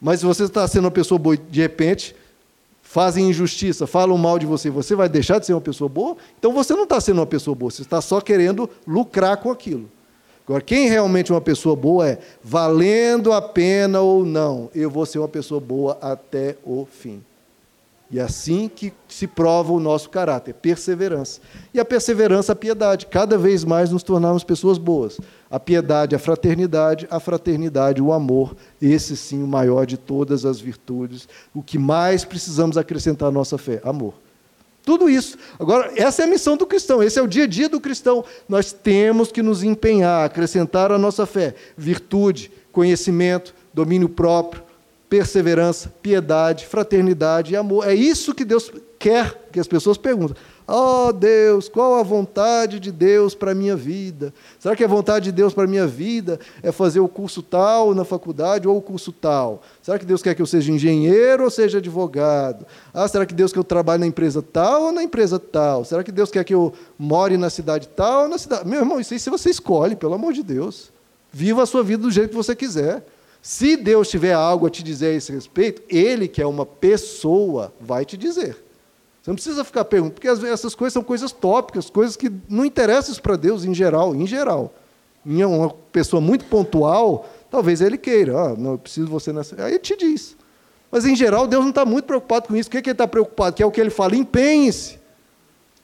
[0.03, 2.13] Mas se você está sendo uma pessoa boa de repente
[2.81, 6.17] fazem injustiça, falam mal de você, você vai deixar de ser uma pessoa boa?
[6.37, 9.89] Então você não está sendo uma pessoa boa, você está só querendo lucrar com aquilo.
[10.45, 15.05] Agora, quem realmente é uma pessoa boa é valendo a pena ou não, eu vou
[15.05, 17.23] ser uma pessoa boa até o fim.
[18.13, 21.41] E é assim que se prova o nosso caráter, perseverança.
[21.73, 23.07] E a perseverança, a piedade.
[23.07, 25.19] Cada vez mais nos tornarmos pessoas boas.
[25.49, 28.55] A piedade, a fraternidade, a fraternidade, o amor.
[28.79, 31.27] Esse sim, o maior de todas as virtudes.
[31.55, 34.13] O que mais precisamos acrescentar à nossa fé: amor.
[34.85, 35.35] Tudo isso.
[35.59, 38.23] Agora, essa é a missão do cristão, esse é o dia a dia do cristão.
[38.47, 44.61] Nós temos que nos empenhar, acrescentar à nossa fé virtude, conhecimento, domínio próprio,
[45.13, 47.87] perseverança, piedade, fraternidade e amor.
[47.87, 50.35] É isso que Deus quer que as pessoas perguntem.
[50.67, 54.33] Oh Deus, qual a vontade de Deus para a minha vida?
[54.57, 57.93] Será que a vontade de Deus para a minha vida é fazer o curso tal
[57.93, 59.61] na faculdade ou o curso tal?
[59.83, 62.65] Será que Deus quer que eu seja engenheiro ou seja advogado?
[62.91, 65.85] Ah, será que Deus quer que eu trabalhe na empresa tal ou na empresa tal?
[65.85, 68.67] Será que Deus quer que eu more na cidade tal ou na cidade.
[68.67, 70.91] Meu irmão, isso aí você escolhe, pelo amor de Deus.
[71.31, 73.05] Viva a sua vida do jeito que você quiser.
[73.43, 77.73] Se Deus tiver algo a te dizer a esse respeito, Ele, que é uma pessoa,
[77.77, 78.55] vai te dizer.
[79.21, 83.13] Você não precisa ficar perguntando, porque essas coisas são coisas tópicas, coisas que não interessam
[83.21, 84.73] para Deus em geral, em geral.
[85.25, 89.61] Em uma pessoa muito pontual, talvez ele queira, ah, não, eu preciso de você nessa.
[89.61, 90.37] Aí ele te diz.
[90.89, 92.69] Mas em geral, Deus não está muito preocupado com isso.
[92.69, 93.57] O que, é que ele está preocupado?
[93.57, 95.02] Que é o que ele fala, empenhe-se.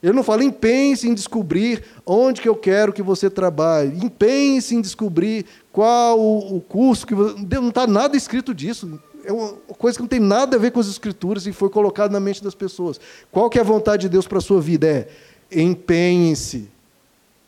[0.01, 3.97] Ele não fala, empenhe-se em descobrir onde que eu quero que você trabalhe.
[4.03, 7.35] Empenhe-se em descobrir qual o curso que você...
[7.51, 8.99] Não está nada escrito disso.
[9.25, 12.11] É uma coisa que não tem nada a ver com as escrituras e foi colocado
[12.11, 12.99] na mente das pessoas.
[13.29, 14.87] Qual que é a vontade de Deus para a sua vida?
[14.87, 15.07] É
[15.51, 16.69] empenhe-se.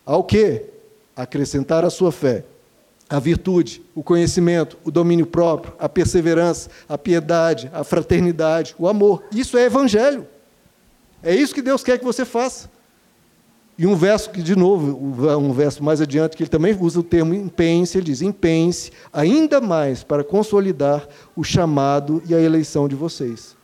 [0.05, 0.65] Ao quê?
[1.15, 2.43] Acrescentar a sua fé.
[3.09, 9.23] A virtude, o conhecimento, o domínio próprio, a perseverança, a piedade, a fraternidade, o amor.
[9.31, 10.25] Isso é evangelho.
[11.23, 12.69] É isso que Deus quer que você faça.
[13.77, 14.95] E um verso que, de novo,
[15.37, 19.59] um verso mais adiante, que ele também usa o termo empenhe-se, ele diz: empenhe-se ainda
[19.59, 23.55] mais para consolidar o chamado e a eleição de vocês.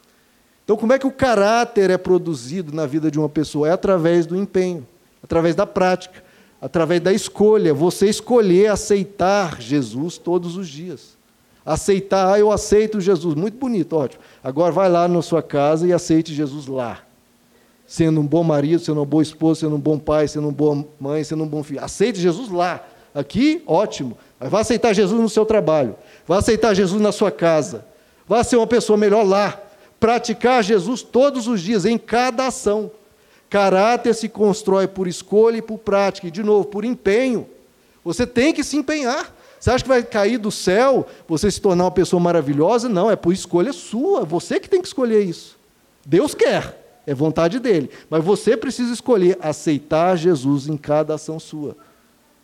[0.63, 3.67] Então, como é que o caráter é produzido na vida de uma pessoa?
[3.67, 4.87] É através do empenho,
[5.23, 6.23] através da prática,
[6.59, 7.73] através da escolha.
[7.73, 11.17] Você escolher aceitar Jesus todos os dias.
[11.65, 13.35] Aceitar, ah, eu aceito Jesus.
[13.35, 14.23] Muito bonito, ótimo.
[14.43, 17.06] Agora vai lá na sua casa e aceite Jesus lá
[17.87, 20.85] sendo um bom marido, sendo uma boa esposa, sendo um bom pai, sendo uma boa
[20.99, 21.81] mãe, sendo um bom filho.
[21.81, 22.85] Aceite Jesus lá.
[23.15, 24.17] Aqui, ótimo.
[24.37, 25.95] Mas vá aceitar Jesus no seu trabalho.
[26.27, 27.85] Vá aceitar Jesus na sua casa.
[28.27, 29.59] Vá ser uma pessoa melhor lá.
[29.99, 32.91] Praticar Jesus todos os dias, em cada ação.
[33.49, 36.27] Caráter se constrói por escolha e por prática.
[36.27, 37.47] E, de novo, por empenho.
[38.03, 39.33] Você tem que se empenhar.
[39.57, 42.87] Você acha que vai cair do céu você se tornar uma pessoa maravilhosa?
[42.89, 44.25] Não, é por escolha sua.
[44.25, 45.57] Você que tem que escolher isso.
[46.05, 46.86] Deus quer.
[47.07, 47.89] É vontade dele.
[48.09, 51.77] Mas você precisa escolher aceitar Jesus em cada ação sua.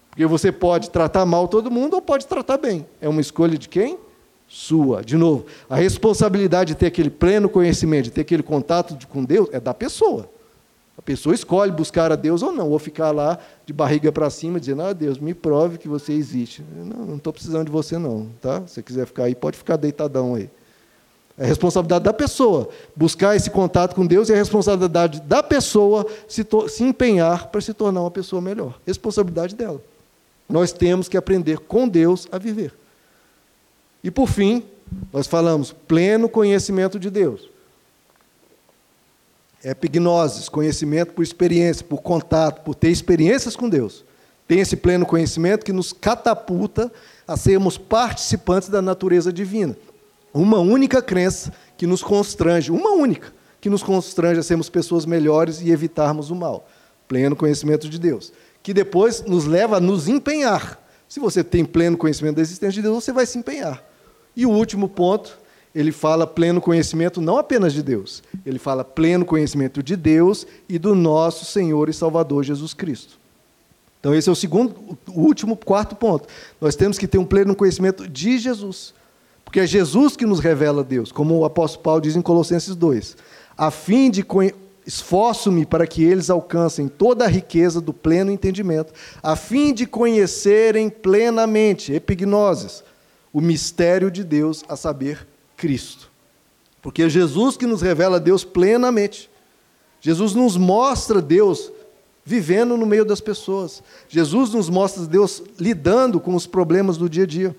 [0.10, 2.86] Porque você pode tratar mal todo mundo ou pode tratar bem.
[3.02, 3.98] É uma escolha de quem?
[4.48, 5.04] Sua.
[5.04, 9.50] De novo, a responsabilidade de ter aquele pleno conhecimento, de ter aquele contato com Deus,
[9.52, 10.30] é da pessoa.
[10.98, 14.60] A pessoa escolhe buscar a Deus ou não, ou ficar lá de barriga para cima
[14.60, 16.64] dizendo: Ah, Deus, me prove que você existe.
[16.76, 18.30] Não, não estou precisando de você, não.
[18.40, 18.62] Tá?
[18.68, 20.50] Se você quiser ficar aí, pode ficar deitadão aí.
[21.38, 26.46] É responsabilidade da pessoa buscar esse contato com Deus e é responsabilidade da pessoa se,
[26.70, 28.80] se empenhar para se tornar uma pessoa melhor.
[28.86, 29.82] Responsabilidade dela.
[30.48, 32.74] Nós temos que aprender com Deus a viver.
[34.04, 34.64] E por fim,
[35.12, 37.50] nós falamos pleno conhecimento de Deus.
[39.64, 44.04] Epignosis, conhecimento por experiência, por contato, por ter experiências com Deus.
[44.48, 46.92] Tem esse pleno conhecimento que nos catapulta
[47.26, 49.76] a sermos participantes da natureza divina.
[50.34, 53.32] Uma única crença que nos constrange, uma única,
[53.62, 56.68] que nos constrange a sermos pessoas melhores e evitarmos o mal.
[57.08, 58.34] Pleno conhecimento de Deus.
[58.62, 60.82] Que depois nos leva a nos empenhar.
[61.08, 63.84] Se você tem pleno conhecimento da existência de Deus, você vai se empenhar.
[64.36, 65.38] E o último ponto,
[65.76, 70.80] ele fala pleno conhecimento não apenas de Deus, ele fala pleno conhecimento de Deus e
[70.80, 73.20] do nosso Senhor e Salvador Jesus Cristo.
[74.00, 76.28] Então, esse é o segundo, o último, quarto ponto.
[76.60, 78.94] Nós temos que ter um pleno conhecimento de Jesus.
[79.44, 83.18] Porque é Jesus que nos revela Deus, como o apóstolo Paulo diz em Colossenses 2.
[83.58, 84.26] A fim de
[84.86, 90.90] esforço-me para que eles alcancem toda a riqueza do pleno entendimento, a fim de conhecerem
[90.90, 92.84] plenamente, epignoses,
[93.32, 96.12] o mistério de Deus, a saber, Cristo.
[96.82, 99.30] Porque é Jesus que nos revela Deus plenamente.
[100.02, 101.72] Jesus nos mostra Deus
[102.26, 103.82] vivendo no meio das pessoas.
[104.10, 107.56] Jesus nos mostra Deus lidando com os problemas do dia a dia.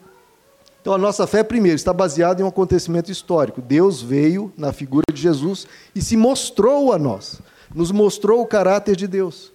[0.84, 3.62] Então a nossa fé, primeiro, está baseada em um acontecimento histórico.
[3.62, 7.40] Deus veio na figura de Jesus e se mostrou a nós,
[7.74, 9.50] nos mostrou o caráter de Deus.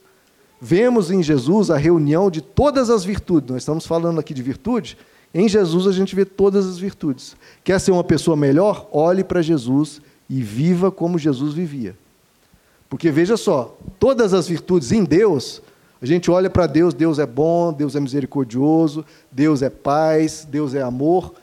[0.59, 3.51] Vemos em Jesus a reunião de todas as virtudes.
[3.51, 4.97] Nós estamos falando aqui de virtude.
[5.32, 7.38] Em Jesus a gente vê todas as virtudes.
[7.63, 8.88] Quer ser uma pessoa melhor?
[8.91, 11.95] Olhe para Jesus e viva como Jesus vivia.
[12.89, 15.61] Porque veja só, todas as virtudes em Deus,
[16.02, 20.74] a gente olha para Deus, Deus é bom, Deus é misericordioso, Deus é paz, Deus
[20.74, 21.34] é amor.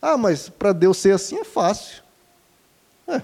[0.00, 2.02] Ah, mas para Deus ser assim é fácil.
[3.08, 3.22] É,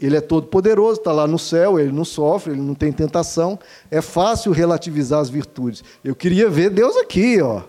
[0.00, 3.58] ele é todo poderoso, está lá no céu, ele não sofre, ele não tem tentação.
[3.90, 5.84] É fácil relativizar as virtudes.
[6.02, 7.62] Eu queria ver Deus aqui, ó,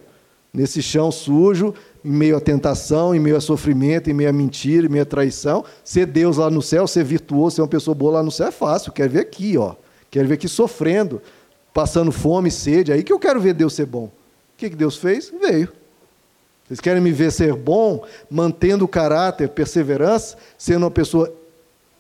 [0.54, 1.74] nesse chão sujo,
[2.06, 5.06] em meio à tentação, em meio a sofrimento, em meio à mentira, em meio à
[5.06, 5.66] traição.
[5.84, 8.52] Ser Deus lá no céu, ser virtuoso, ser uma pessoa boa lá no céu é
[8.52, 8.94] fácil.
[8.94, 9.76] Quero ver aqui, ó.
[10.10, 11.22] Quero ver aqui sofrendo,
[11.74, 12.92] passando fome, sede.
[12.92, 14.06] Aí que eu quero ver Deus ser bom.
[14.06, 14.12] O
[14.58, 15.32] que, que Deus fez?
[15.42, 15.72] Veio.
[16.68, 21.34] Vocês querem me ver ser bom, mantendo o caráter, perseverança, sendo uma pessoa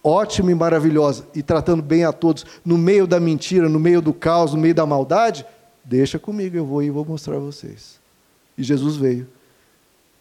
[0.03, 4.13] ótima e maravilhosa e tratando bem a todos no meio da mentira, no meio do
[4.13, 5.45] caos, no meio da maldade?
[5.83, 7.99] Deixa comigo, eu vou e vou mostrar a vocês.
[8.57, 9.27] E Jesus veio.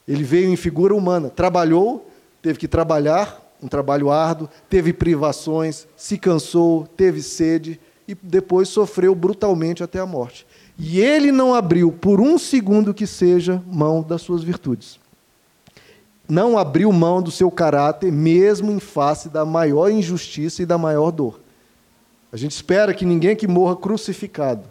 [0.09, 2.11] Ele veio em figura humana, trabalhou,
[2.43, 7.79] teve que trabalhar, um trabalho árduo, teve privações, se cansou, teve sede
[8.13, 10.47] e depois sofreu brutalmente até a morte.
[10.79, 14.99] E ele não abriu por um segundo que seja mão das suas virtudes.
[16.29, 21.11] Não abriu mão do seu caráter, mesmo em face da maior injustiça e da maior
[21.11, 21.41] dor.
[22.33, 24.63] A gente espera que ninguém que morra crucificado.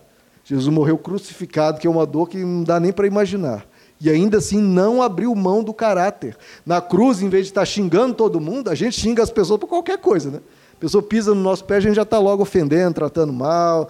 [0.44, 3.68] Jesus morreu crucificado, que é uma dor que não dá nem para imaginar.
[4.02, 6.38] E ainda assim não abriu mão do caráter.
[6.66, 9.68] Na cruz, em vez de estar xingando todo mundo, a gente xinga as pessoas por
[9.68, 10.40] qualquer coisa, né?
[10.80, 13.90] A pessoa pisa no nosso pé, a gente já está logo ofendendo, tratando mal,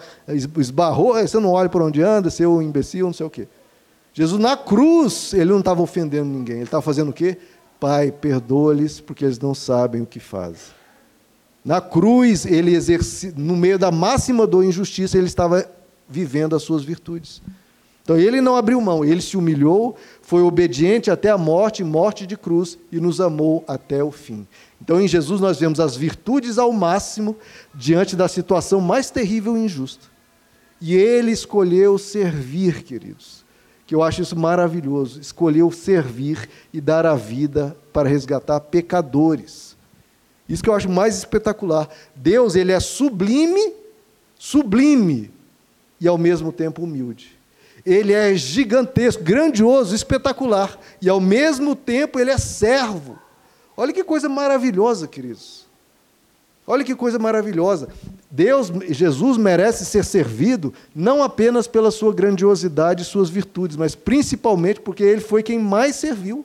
[0.58, 3.46] esbarrou, você não olha por onde anda, seu imbecil, não sei o quê.
[4.12, 7.38] Jesus, na cruz, ele não estava ofendendo ninguém, ele estava fazendo o quê?
[7.78, 10.74] Pai, perdoa-lhes, porque eles não sabem o que fazem.
[11.64, 15.64] Na cruz, ele exercia, no meio da máxima dor e injustiça, ele estava
[16.08, 17.40] vivendo as suas virtudes.
[18.02, 19.96] Então ele não abriu mão, ele se humilhou,
[20.30, 24.46] foi obediente até a morte, morte de cruz, e nos amou até o fim.
[24.80, 27.36] Então em Jesus nós vemos as virtudes ao máximo
[27.74, 30.06] diante da situação mais terrível e injusta.
[30.80, 33.44] E ele escolheu servir, queridos.
[33.84, 35.20] Que eu acho isso maravilhoso.
[35.20, 39.76] Escolheu servir e dar a vida para resgatar pecadores.
[40.48, 41.88] Isso que eu acho mais espetacular.
[42.14, 43.72] Deus, ele é sublime,
[44.38, 45.28] sublime
[46.00, 47.39] e ao mesmo tempo humilde.
[47.90, 50.78] Ele é gigantesco, grandioso, espetacular.
[51.02, 53.18] E ao mesmo tempo ele é servo.
[53.76, 55.66] Olha que coisa maravilhosa, queridos.
[56.66, 57.88] Olha que coisa maravilhosa.
[58.30, 64.80] Deus, Jesus merece ser servido não apenas pela sua grandiosidade e suas virtudes, mas principalmente
[64.80, 66.44] porque ele foi quem mais serviu.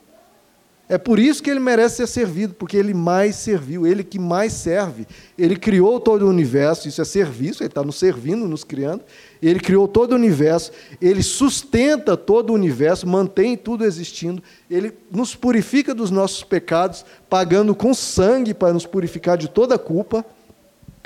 [0.88, 4.52] É por isso que ele merece ser servido, porque ele mais serviu, ele que mais
[4.52, 5.04] serve.
[5.36, 9.02] Ele criou todo o universo, isso é serviço, ele está nos servindo, nos criando.
[9.42, 10.70] Ele criou todo o universo,
[11.02, 14.40] ele sustenta todo o universo, mantém tudo existindo.
[14.70, 20.24] Ele nos purifica dos nossos pecados, pagando com sangue para nos purificar de toda culpa.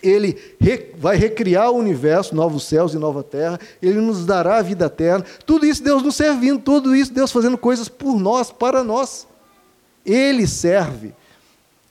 [0.03, 0.37] Ele
[0.99, 3.59] vai recriar o universo, novos céus e nova terra.
[3.81, 5.25] Ele nos dará a vida eterna.
[5.47, 9.30] Tudo isso Deus nos servindo, tudo isso Deus fazendo coisas por nós, para nós.
[10.05, 11.13] Ele serve.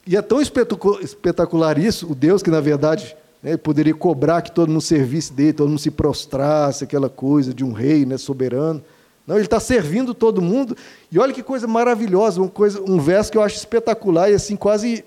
[0.06, 4.68] E é tão espetacular isso, o Deus que, na verdade, né, poderia cobrar que todo
[4.68, 8.82] mundo servisse dele, todo mundo se prostrasse, aquela coisa de um rei né, soberano.
[9.26, 10.76] Não, ele está servindo todo mundo.
[11.12, 14.56] E olha que coisa maravilhosa, uma coisa, um verso que eu acho espetacular e assim
[14.56, 15.04] quase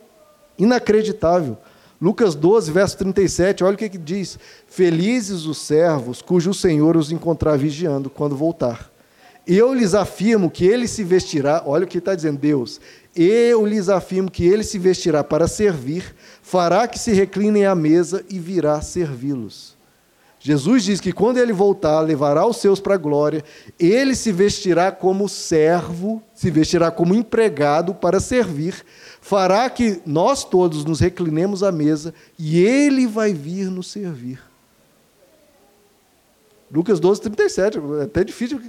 [0.58, 1.58] inacreditável.
[2.02, 4.38] Lucas 12, verso 37, olha o que, que diz:
[4.68, 8.93] Felizes os servos cujo Senhor os encontrar vigiando quando voltar.
[9.46, 12.80] Eu lhes afirmo que ele se vestirá, olha o que está dizendo Deus,
[13.16, 18.24] eu lhes afirmo que ele se vestirá para servir, fará que se reclinem à mesa
[18.30, 19.74] e virá servi-los.
[20.40, 23.46] Jesus diz que quando ele voltar, levará os seus para a glória,
[23.80, 28.76] ele se vestirá como servo, se vestirá como empregado para servir,
[29.22, 34.53] fará que nós todos nos reclinemos à mesa e ele vai vir nos servir.
[36.74, 37.78] Lucas 12, 37.
[38.00, 38.60] É até difícil,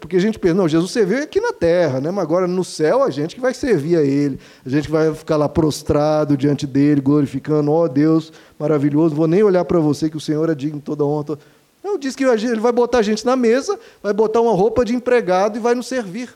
[0.00, 2.10] porque a gente pensa, não, Jesus serviu aqui na terra, né?
[2.10, 5.36] mas agora no céu a gente que vai servir a Ele, a gente vai ficar
[5.36, 10.16] lá prostrado diante dele, glorificando, ó oh, Deus maravilhoso, vou nem olhar para você que
[10.16, 11.38] o Senhor é digno de toda honra.
[11.84, 14.94] Não, diz que ele vai botar a gente na mesa, vai botar uma roupa de
[14.94, 16.30] empregado e vai nos servir.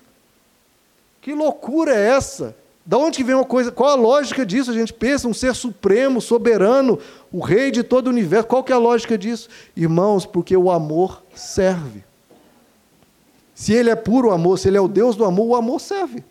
[1.20, 2.54] Que loucura é essa?
[2.86, 3.72] Da onde que vem uma coisa?
[3.72, 4.70] Qual a lógica disso?
[4.70, 7.00] A gente pensa um ser supremo, soberano,
[7.32, 8.46] o rei de todo o universo.
[8.46, 9.48] Qual que é a lógica disso?
[9.76, 12.04] Irmãos, porque o amor serve.
[13.52, 16.22] Se ele é puro amor, se ele é o Deus do amor, o amor serve.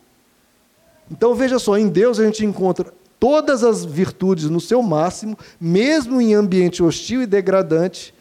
[1.12, 6.22] Então veja só, em Deus a gente encontra todas as virtudes no seu máximo, mesmo
[6.22, 8.14] em ambiente hostil e degradante,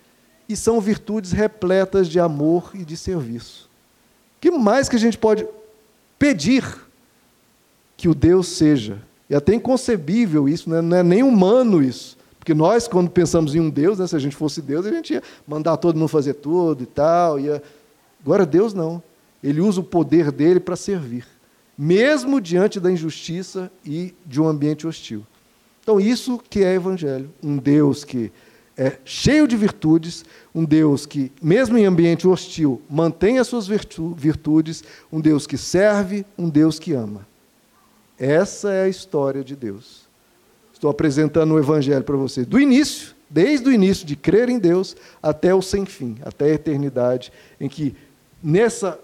[0.49, 3.71] e são virtudes repletas de amor e de serviço.
[4.41, 5.47] Que mais que a gente pode
[6.19, 6.65] pedir
[7.97, 9.03] que o Deus seja.
[9.29, 10.81] E até inconcebível isso, né?
[10.81, 12.17] não é nem humano isso.
[12.39, 15.15] Porque nós, quando pensamos em um Deus, né, se a gente fosse Deus, a gente
[15.15, 17.41] ia mandar todo mundo fazer tudo e tal.
[17.41, 17.63] Ia...
[18.23, 19.03] Agora, Deus não.
[19.43, 21.27] Ele usa o poder dele para servir,
[21.77, 25.27] mesmo diante da injustiça e de um ambiente hostil.
[25.83, 27.31] Então, isso que é Evangelho.
[27.43, 28.31] Um Deus que
[28.77, 30.25] é cheio de virtudes,
[30.55, 34.83] um Deus que, mesmo em ambiente hostil, mantém as suas virtudes,
[35.13, 37.27] um Deus que serve, um Deus que ama.
[38.19, 40.05] Essa é a história de Deus.
[40.73, 44.97] Estou apresentando o Evangelho para vocês, do início, desde o início de crer em Deus
[45.23, 47.95] até o sem fim, até a eternidade, em que
[48.43, 48.99] nessa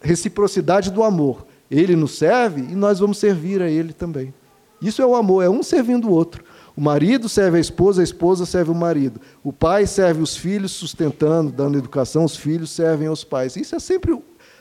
[0.00, 4.34] reciprocidade do amor, Ele nos serve e nós vamos servir a Ele também.
[4.80, 6.44] Isso é o amor, é um servindo o outro.
[6.76, 9.20] O marido serve a esposa, a esposa serve o marido.
[9.42, 13.56] O pai serve os filhos, sustentando, dando educação, os filhos servem aos pais.
[13.56, 14.16] Isso é sempre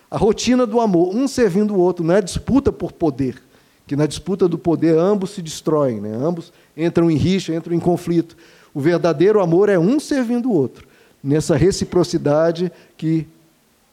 [0.10, 3.47] a rotina do amor, um servindo o outro, não é disputa por poder
[3.88, 6.14] que na disputa do poder ambos se destroem, né?
[6.14, 8.36] ambos entram em rixa, entram em conflito.
[8.74, 10.86] O verdadeiro amor é um servindo o outro,
[11.24, 13.26] nessa reciprocidade que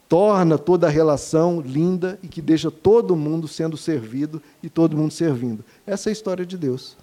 [0.09, 5.12] torna toda a relação linda e que deixa todo mundo sendo servido e todo mundo
[5.12, 5.64] servindo.
[5.86, 6.97] Essa é a história de Deus.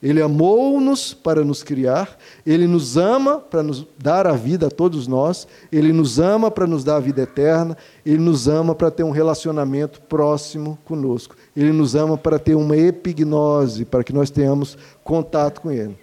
[0.00, 2.16] Ele amou-nos para nos criar,
[2.46, 6.66] ele nos ama para nos dar a vida a todos nós, ele nos ama para
[6.66, 7.76] nos dar a vida eterna,
[8.06, 12.76] ele nos ama para ter um relacionamento próximo conosco, ele nos ama para ter uma
[12.76, 15.98] epignose, para que nós tenhamos contato com ele.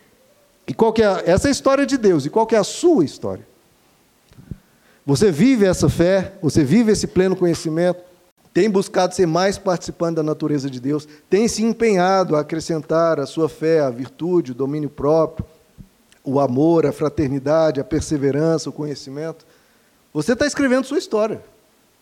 [0.67, 2.25] E qual que é essa é a história de Deus?
[2.25, 3.45] E qual que é a sua história?
[5.05, 8.01] Você vive essa fé, você vive esse pleno conhecimento,
[8.51, 13.25] tem buscado ser mais participante da natureza de Deus, tem se empenhado a acrescentar a
[13.25, 15.45] sua fé, a virtude, o domínio próprio,
[16.23, 19.45] o amor, a fraternidade, a perseverança, o conhecimento.
[20.11, 21.41] Você está escrevendo sua história.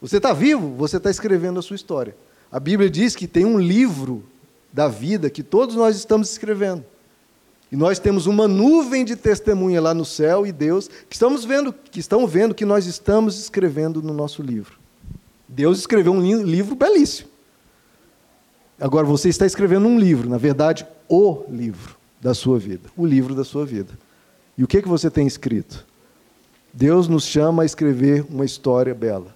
[0.01, 2.15] Você está vivo, você está escrevendo a sua história.
[2.53, 4.23] A Bíblia diz que tem um livro
[4.71, 6.85] da vida que todos nós estamos escrevendo.
[7.71, 11.73] E nós temos uma nuvem de testemunha lá no céu e Deus que estamos vendo,
[11.73, 14.77] que estão vendo que nós estamos escrevendo no nosso livro.
[15.49, 17.27] Deus escreveu um livro belíssimo.
[18.79, 23.33] Agora você está escrevendo um livro, na verdade, o livro da sua vida, o livro
[23.33, 23.97] da sua vida.
[24.55, 25.83] E o que que você tem escrito?
[26.71, 29.35] Deus nos chama a escrever uma história bela,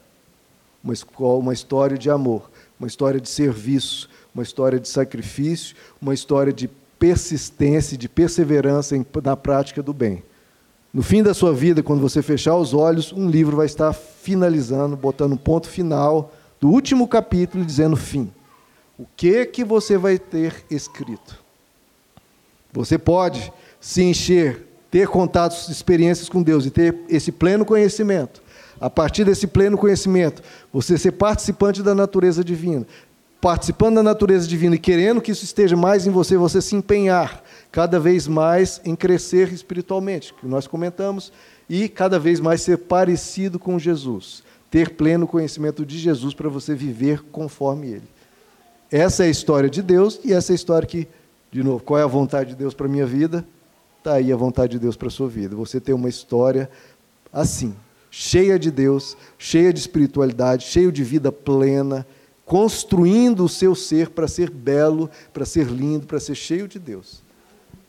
[0.83, 2.47] uma, uma história de amor,
[2.79, 6.69] uma história de serviço, uma história de sacrifício, uma história de
[6.99, 10.23] persistência, de perseverança na prática do bem.
[10.93, 14.95] No fim da sua vida, quando você fechar os olhos, um livro vai estar finalizando,
[14.95, 18.31] botando um ponto final do último capítulo, dizendo fim.
[18.97, 21.37] O que que você vai ter escrito?
[22.73, 28.41] Você pode se encher, ter contatos, experiências com Deus e ter esse pleno conhecimento.
[28.79, 32.85] A partir desse pleno conhecimento, você ser participante da natureza divina,
[33.41, 37.43] participando da natureza divina e querendo que isso esteja mais em você, você se empenhar
[37.71, 41.31] cada vez mais em crescer espiritualmente, que nós comentamos,
[41.69, 46.73] e cada vez mais ser parecido com Jesus, ter pleno conhecimento de Jesus para você
[46.73, 48.07] viver conforme Ele.
[48.91, 51.07] Essa é a história de Deus e essa é a história que,
[51.51, 53.45] de novo, qual é a vontade de Deus para a minha vida?
[53.97, 55.55] Está aí a vontade de Deus para a sua vida.
[55.55, 56.69] Você ter uma história
[57.33, 57.75] assim,
[58.09, 62.05] cheia de Deus, cheia de espiritualidade, cheia de vida plena,
[62.45, 67.21] construindo o seu ser para ser belo, para ser lindo, para ser cheio de Deus.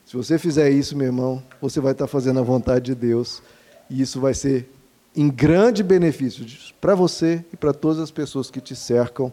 [0.04, 3.42] Se você fizer isso, meu irmão, você vai estar fazendo a vontade de Deus
[3.90, 4.68] e isso vai ser
[5.14, 6.46] em grande benefício
[6.80, 9.32] para você e para todas as pessoas que te cercam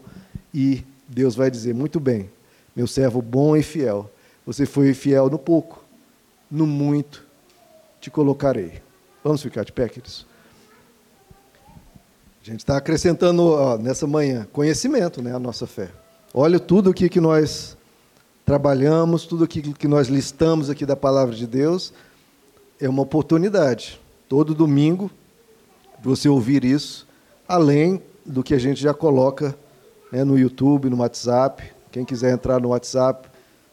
[0.52, 2.30] e Deus vai dizer: muito bem,
[2.74, 4.10] meu servo bom e fiel.
[4.44, 5.82] Você foi fiel no pouco,
[6.50, 7.24] no muito
[8.00, 8.82] te colocarei.
[9.24, 10.25] Vamos ficar de pé, queridos?
[12.46, 15.90] A gente está acrescentando ó, nessa manhã conhecimento, né, a nossa fé.
[16.32, 17.76] Olha tudo o que nós
[18.44, 21.92] trabalhamos, tudo aquilo que nós listamos aqui da palavra de Deus,
[22.80, 24.00] é uma oportunidade.
[24.28, 25.10] Todo domingo,
[26.00, 27.04] você ouvir isso,
[27.48, 29.56] além do que a gente já coloca
[30.12, 31.64] né, no YouTube, no WhatsApp.
[31.90, 33.28] Quem quiser entrar no WhatsApp,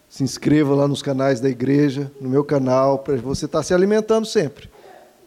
[0.08, 3.72] se inscreva lá nos canais da igreja, no meu canal, para você estar tá se
[3.72, 4.68] alimentando sempre.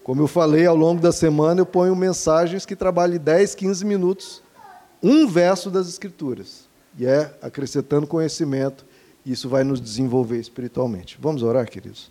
[0.07, 4.41] Como eu falei, ao longo da semana eu ponho mensagens que trabalhem 10, 15 minutos,
[5.03, 6.63] um verso das Escrituras.
[6.97, 8.85] E é acrescentando conhecimento
[9.25, 11.17] Isso vai nos desenvolver espiritualmente.
[11.19, 12.09] Vamos orar, queridos?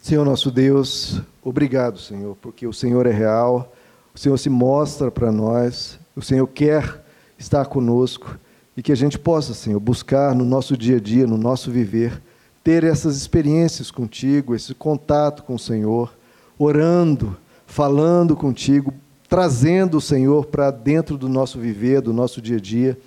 [0.00, 3.74] Senhor nosso Deus, obrigado, Senhor, porque o Senhor é real,
[4.14, 7.04] o Senhor se mostra para nós, o Senhor quer
[7.36, 8.38] estar conosco
[8.76, 12.22] e que a gente possa, Senhor, buscar no nosso dia a dia, no nosso viver,
[12.62, 16.14] ter essas experiências contigo, esse contato com o Senhor,
[16.58, 17.36] orando,
[17.66, 18.92] falando contigo,
[19.28, 22.98] trazendo o Senhor para dentro do nosso viver, do nosso dia a dia.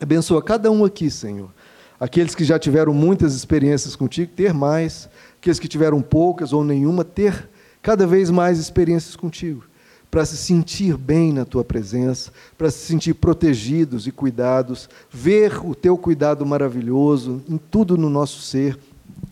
[0.00, 1.48] Abençoa cada um aqui, Senhor.
[1.98, 5.08] Aqueles que já tiveram muitas experiências contigo, ter mais.
[5.38, 7.48] Aqueles que tiveram poucas ou nenhuma, ter
[7.80, 9.64] cada vez mais experiências contigo.
[10.12, 15.74] Para se sentir bem na tua presença, para se sentir protegidos e cuidados, ver o
[15.74, 18.78] teu cuidado maravilhoso em tudo no nosso ser.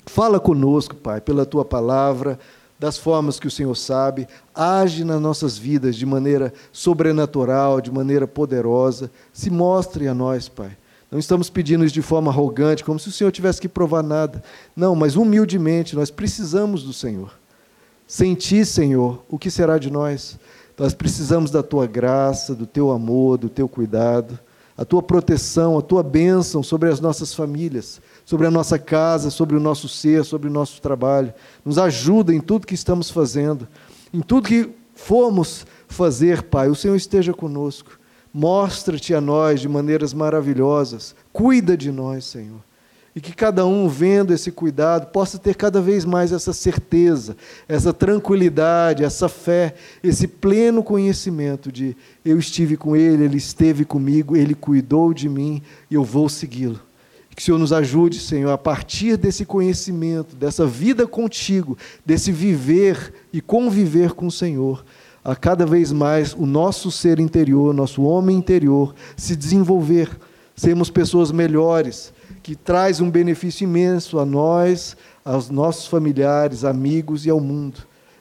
[0.06, 2.38] Fala conosco, Pai, pela tua palavra
[2.78, 8.26] das formas que o Senhor sabe, age nas nossas vidas de maneira sobrenatural, de maneira
[8.26, 9.10] poderosa.
[9.34, 10.74] Se mostre a nós, Pai.
[11.10, 14.42] Não estamos pedindo isso de forma arrogante, como se o Senhor tivesse que provar nada.
[14.74, 17.38] Não, mas humildemente, nós precisamos do Senhor.
[18.06, 20.38] Sem Ti, Senhor, o que será de nós?
[20.80, 24.38] Nós precisamos da Tua graça, do Teu amor, do Teu cuidado,
[24.76, 28.00] a Tua proteção, a Tua bênção sobre as nossas famílias
[28.30, 31.34] sobre a nossa casa, sobre o nosso ser, sobre o nosso trabalho.
[31.64, 33.66] Nos ajuda em tudo que estamos fazendo,
[34.14, 36.68] em tudo que formos fazer, Pai.
[36.68, 37.98] O Senhor esteja conosco.
[38.32, 41.16] Mostra-te a nós de maneiras maravilhosas.
[41.32, 42.60] Cuida de nós, Senhor.
[43.14, 47.36] E que cada um, vendo esse cuidado, possa ter cada vez mais essa certeza,
[47.68, 54.36] essa tranquilidade, essa fé, esse pleno conhecimento de eu estive com Ele, Ele esteve comigo,
[54.36, 56.80] Ele cuidou de mim e eu vou segui-lo.
[57.34, 63.14] Que o Senhor nos ajude, Senhor, a partir desse conhecimento, dessa vida contigo, desse viver
[63.32, 64.84] e conviver com o Senhor,
[65.24, 70.10] a cada vez mais o nosso ser interior, nosso homem interior se desenvolver,
[70.54, 72.12] sermos pessoas melhores,
[72.50, 77.78] que traz um benefício imenso a nós, aos nossos familiares, amigos e ao mundo.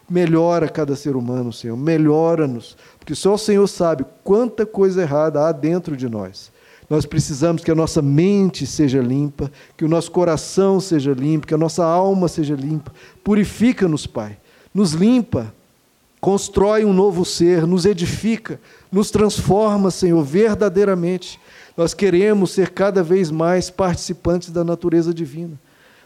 [0.08, 5.52] Melhora cada ser humano, Senhor, melhora-nos, porque só o Senhor sabe quanta coisa errada há
[5.52, 6.52] dentro de nós.
[6.88, 11.56] Nós precisamos que a nossa mente seja limpa, que o nosso coração seja limpo, que
[11.56, 12.94] a nossa alma seja limpa.
[13.24, 14.38] Purifica-nos, Pai.
[14.72, 15.52] Nos limpa,
[16.22, 18.62] constrói um novo ser, nos edifica,
[18.92, 21.40] nos transforma, Senhor, verdadeiramente.
[21.80, 25.58] Nós queremos ser cada vez mais participantes da natureza divina.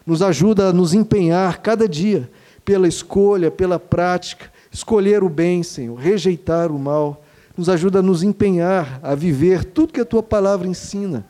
[0.06, 2.30] Nos ajuda a nos empenhar cada dia
[2.64, 7.24] pela escolha, pela prática, escolher o bem, Senhor, rejeitar o mal
[7.56, 11.24] nos ajuda a nos empenhar a viver tudo que a tua palavra ensina.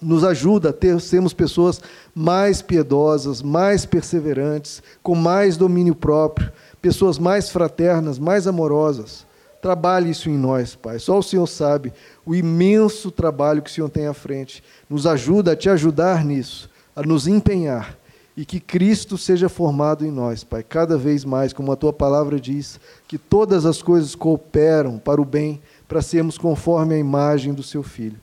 [0.00, 1.80] Nos ajuda a ter, sermos pessoas
[2.14, 6.52] mais piedosas, mais perseverantes, com mais domínio próprio,
[6.82, 9.24] pessoas mais fraternas, mais amorosas.
[9.62, 10.98] Trabalhe isso em nós, Pai.
[10.98, 11.92] Só o Senhor sabe
[12.26, 14.62] o imenso trabalho que o Senhor tem à frente.
[14.90, 17.96] Nos ajuda a te ajudar nisso, a nos empenhar
[18.36, 22.40] e que Cristo seja formado em nós, Pai, cada vez mais, como a tua palavra
[22.40, 27.62] diz, que todas as coisas cooperam para o bem, para sermos conforme a imagem do
[27.62, 28.18] seu Filho.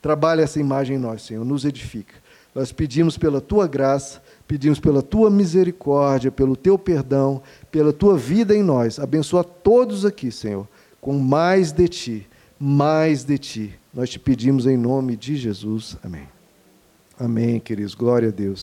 [0.00, 2.14] Trabalha essa imagem em nós, Senhor, nos edifica.
[2.54, 8.54] Nós pedimos pela tua graça, pedimos pela tua misericórdia, pelo teu perdão, pela tua vida
[8.54, 8.98] em nós.
[8.98, 10.66] Abençoa todos aqui, Senhor,
[11.00, 12.26] com mais de ti,
[12.58, 13.78] mais de ti.
[13.92, 15.96] Nós te pedimos em nome de Jesus.
[16.02, 16.28] Amém.
[17.18, 17.94] Amém, queridos.
[17.94, 18.56] Glória a Deus.